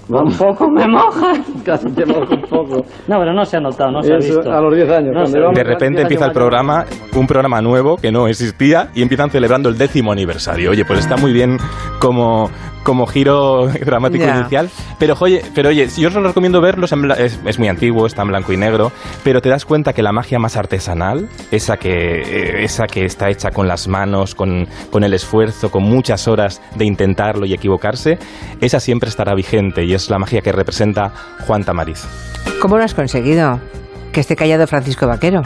Un 0.08 0.36
poco 0.36 0.68
me 0.68 0.88
moja. 0.88 1.34
Casi 1.64 1.88
te 1.92 2.04
mojo 2.04 2.34
un 2.34 2.42
poco. 2.42 2.84
No, 3.06 3.18
pero 3.20 3.32
no 3.32 3.44
se 3.44 3.56
ha 3.56 3.60
notado, 3.60 3.92
no 3.92 4.02
se 4.02 4.12
ha 4.12 4.16
visto. 4.16 4.50
a 4.50 4.60
los 4.60 4.74
10 4.74 4.90
años. 4.90 5.14
No 5.14 5.52
De 5.52 5.62
repente 5.62 6.00
10 6.00 6.02
empieza 6.02 6.26
el 6.26 6.32
programa, 6.32 6.84
un 7.14 7.26
programa 7.28 7.62
nuevo 7.62 7.96
que 7.96 8.10
no 8.10 8.26
existía 8.26 8.88
y 8.94 9.02
empiezan 9.02 9.30
celebrando 9.30 9.68
el 9.68 9.78
décimo 9.78 10.10
aniversario. 10.10 10.72
Oye, 10.72 10.84
pues 10.84 10.98
está 10.98 11.16
muy 11.16 11.32
bien 11.32 11.56
como, 12.00 12.50
como 12.82 13.06
giro 13.06 13.66
dramático 13.84 14.24
inicial. 14.24 14.70
Pero 14.98 15.14
oye, 15.18 15.42
pero 15.54 15.70
oye, 15.70 15.88
yo 15.96 16.08
os 16.08 16.14
lo 16.14 16.22
recomiendo 16.22 16.60
verlos, 16.60 16.92
es, 17.18 17.40
es 17.44 17.58
muy 17.58 17.68
antiguo, 17.68 18.06
está 18.06 18.22
en 18.22 18.28
blanco 18.28 18.52
y 18.52 18.56
negro, 18.56 18.92
pero 19.24 19.40
te 19.40 19.48
das 19.48 19.64
cuenta 19.64 19.92
que 19.92 20.02
la 20.02 20.12
magia 20.12 20.38
más 20.38 20.56
artesanal, 20.56 21.28
esa 21.50 21.76
que, 21.76 22.20
eh, 22.20 22.64
esa 22.64 22.84
que 22.86 23.04
está 23.04 23.30
hecha 23.30 23.50
con 23.50 23.68
las 23.68 23.88
manos, 23.88 24.34
con, 24.34 24.66
con 24.90 25.04
el 25.04 25.14
esfuerzo, 25.14 25.70
con 25.70 25.82
muchas 25.82 26.28
horas 26.28 26.60
de 26.76 26.84
intentarlo 26.84 27.46
y 27.46 27.54
equivocarse, 27.54 28.18
esa 28.60 28.80
siempre 28.80 29.08
estará 29.08 29.34
vigente 29.34 29.84
y 29.84 29.94
es 29.94 30.10
la 30.10 30.18
magia 30.18 30.40
que 30.40 30.52
representa 30.52 31.12
Juan 31.46 31.64
Tamariz. 31.64 32.04
¿Cómo 32.60 32.76
lo 32.76 32.84
has 32.84 32.94
conseguido? 32.94 33.60
Que 34.12 34.20
esté 34.20 34.36
callado 34.36 34.66
Francisco 34.66 35.06
Vaquero. 35.06 35.42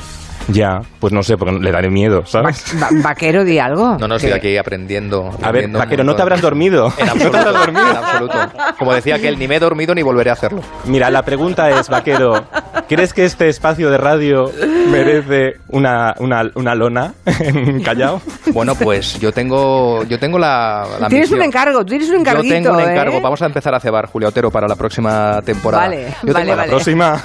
Ya, 0.48 0.80
pues 1.00 1.12
no 1.12 1.22
sé, 1.24 1.36
porque 1.36 1.58
le 1.58 1.72
daré 1.72 1.90
miedo, 1.90 2.24
¿sabes? 2.24 2.64
Va- 2.80 2.88
vaquero, 3.02 3.44
di 3.44 3.58
algo. 3.58 3.96
No, 3.98 4.06
no, 4.06 4.14
estoy 4.16 4.30
aquí 4.32 4.56
aprendiendo. 4.56 5.30
A 5.42 5.50
ver, 5.50 5.68
Vaquero, 5.68 6.04
no 6.04 6.14
te 6.14 6.22
habrás 6.22 6.40
dormido. 6.40 6.92
En 6.98 7.06
No 7.06 7.12
te 7.14 7.24
absoluto, 7.24 7.38
habrás 7.38 7.54
dormido. 7.66 7.90
en 7.90 7.96
absoluto. 7.96 8.38
Como 8.78 8.94
decía 8.94 9.16
aquel, 9.16 9.38
ni 9.38 9.48
me 9.48 9.56
he 9.56 9.60
dormido 9.60 9.94
ni 9.94 10.02
volveré 10.02 10.30
a 10.30 10.34
hacerlo. 10.34 10.60
Mira, 10.84 11.10
la 11.10 11.22
pregunta 11.22 11.68
es, 11.70 11.88
Vaquero, 11.88 12.44
¿crees 12.88 13.12
que 13.14 13.24
este 13.24 13.48
espacio 13.48 13.90
de 13.90 13.98
radio 13.98 14.50
merece 14.90 15.58
una, 15.68 16.14
una, 16.18 16.50
una 16.54 16.74
lona 16.74 17.14
en 17.24 17.82
Callao? 17.82 18.20
Bueno, 18.52 18.74
pues 18.74 19.18
yo 19.20 19.32
tengo, 19.32 20.02
yo 20.04 20.18
tengo 20.18 20.38
la, 20.38 20.86
la 21.00 21.08
Tienes 21.08 21.30
un 21.30 21.38
misión. 21.38 21.42
encargo, 21.42 21.78
tú 21.80 21.86
tienes 21.90 22.08
un 22.10 22.16
encarguito, 22.20 22.54
Yo 22.54 22.62
tengo 22.62 22.74
un 22.76 22.80
encargo. 22.80 23.16
¿eh? 23.18 23.20
Vamos 23.22 23.42
a 23.42 23.46
empezar 23.46 23.74
a 23.74 23.80
cebar, 23.80 24.06
Julia 24.06 24.28
Otero, 24.28 24.50
para 24.50 24.66
la 24.68 24.76
próxima 24.76 25.40
temporada. 25.42 25.84
Vale, 25.84 26.14
Yo 26.22 26.32
vale, 26.32 26.44
tengo 26.44 26.56
vale. 26.56 26.56
La 26.56 26.66
próxima, 26.66 27.22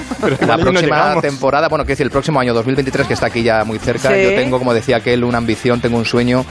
La 0.48 0.58
no 0.58 0.63
próxima 0.63 0.81
llegamos. 0.98 1.22
temporada, 1.22 1.67
bueno, 1.70 1.84
quiero 1.84 1.93
decir, 1.93 2.05
el 2.05 2.12
próximo 2.12 2.39
año 2.39 2.53
2023, 2.53 3.08
que 3.08 3.13
está 3.13 3.27
aquí 3.27 3.43
ya 3.43 3.63
muy 3.63 3.79
cerca, 3.79 4.10
Sí. 4.10 4.24
yo 4.24 4.29
tengo, 4.29 4.58
como 4.60 4.74
decía 4.74 4.98
aquel, 4.98 5.24
una 5.24 5.38
ambición, 5.38 5.79
tengo 5.81 5.98
un 5.98 6.05
sueño. 6.05 6.46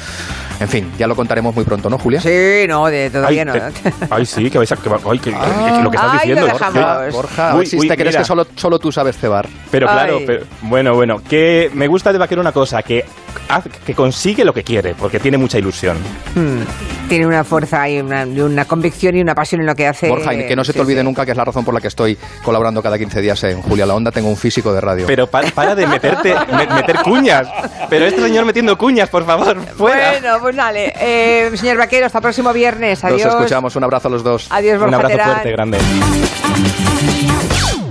En 0.60 0.68
fin, 0.68 0.92
ya 0.98 1.06
lo 1.06 1.16
contaremos 1.16 1.54
muy 1.54 1.64
pronto, 1.64 1.88
¿no, 1.88 1.98
Julia? 1.98 2.20
Sí, 2.20 2.66
no, 2.68 2.86
de 2.86 3.08
todavía 3.10 3.42
Ay, 3.42 3.46
no. 3.46 3.52
que- 3.54 3.92
ay, 4.10 4.26
sí, 4.26 4.50
que 4.50 4.58
vais 4.58 4.70
a... 4.70 4.76
Que, 4.76 4.90
ay, 4.90 5.18
que- 5.18 5.30
que- 5.30 5.36
que 5.36 5.82
lo 5.82 5.90
que 5.90 5.96
estás 5.96 6.12
Ay, 6.12 6.18
diciendo. 6.28 6.46
lo 6.46 6.52
Borja. 6.52 7.08
Borja, 7.10 7.54
Uy, 7.56 7.66
si 7.66 7.76
uy, 7.78 7.88
te 7.88 7.94
crees 7.96 8.10
mira. 8.14 8.20
que 8.20 8.24
solo, 8.26 8.46
solo 8.56 8.78
tú 8.78 8.92
sabes 8.92 9.16
cebar. 9.16 9.48
Pero 9.70 9.86
claro, 9.86 10.18
pero, 10.26 10.44
bueno, 10.62 10.94
bueno, 10.94 11.22
que 11.26 11.70
me 11.72 11.86
gusta 11.88 12.12
de 12.12 12.18
Vaquero 12.18 12.40
una 12.42 12.52
cosa, 12.52 12.82
que, 12.82 13.04
que 13.86 13.94
consigue 13.94 14.44
lo 14.44 14.52
que 14.52 14.62
quiere, 14.62 14.94
porque 14.94 15.18
tiene 15.18 15.38
mucha 15.38 15.58
ilusión. 15.58 15.96
Hmm. 16.34 16.60
Tiene 17.08 17.26
una 17.26 17.42
fuerza 17.42 17.88
y 17.88 17.98
una, 18.00 18.64
convicción 18.66 19.16
y 19.16 19.20
una 19.20 19.34
pasión 19.34 19.60
en 19.62 19.66
lo 19.66 19.74
que 19.74 19.86
hace. 19.86 20.08
Borja, 20.08 20.32
y 20.34 20.46
que 20.46 20.54
no 20.54 20.62
se 20.62 20.72
te 20.72 20.78
Sí, 20.78 20.82
olvide 20.82 21.00
sí. 21.00 21.04
nunca 21.04 21.24
que 21.24 21.32
es 21.32 21.36
la 21.36 21.44
razón 21.44 21.64
por 21.64 21.74
la 21.74 21.80
que 21.80 21.88
estoy 21.88 22.16
colaborando 22.44 22.82
cada 22.82 22.98
15 22.98 23.20
días 23.20 23.42
en 23.44 23.62
Julia 23.62 23.84
la 23.86 23.94
Onda. 23.94 24.12
Tengo 24.12 24.28
un 24.28 24.36
físico 24.36 24.72
de 24.72 24.80
radio. 24.80 25.06
Pero 25.08 25.26
pa- 25.26 25.42
para 25.54 25.74
de 25.74 25.86
meterte, 25.88 26.34
me- 26.52 26.66
meter 26.72 26.96
cuñas. 27.02 27.48
Pero 27.88 28.04
este 28.06 28.20
señor 28.22 28.44
metiendo 28.44 28.78
cuñas, 28.78 29.08
por 29.08 29.24
favor, 29.26 29.60
fuera. 29.76 30.10
Bueno, 30.20 30.36
pues 30.40 30.49
dale. 30.54 30.92
Eh, 30.98 31.50
señor 31.56 31.76
Vaquero, 31.78 32.06
hasta 32.06 32.18
el 32.18 32.22
próximo 32.22 32.52
viernes. 32.52 33.02
Nos 33.02 33.12
Adiós. 33.12 33.34
escuchamos. 33.34 33.76
Un 33.76 33.84
abrazo 33.84 34.08
a 34.08 34.10
los 34.10 34.22
dos. 34.22 34.46
Adiós, 34.50 34.80
Un 34.82 34.94
abrazo 34.94 35.08
Terán. 35.08 35.30
fuerte, 35.30 35.50
grande. 35.52 35.78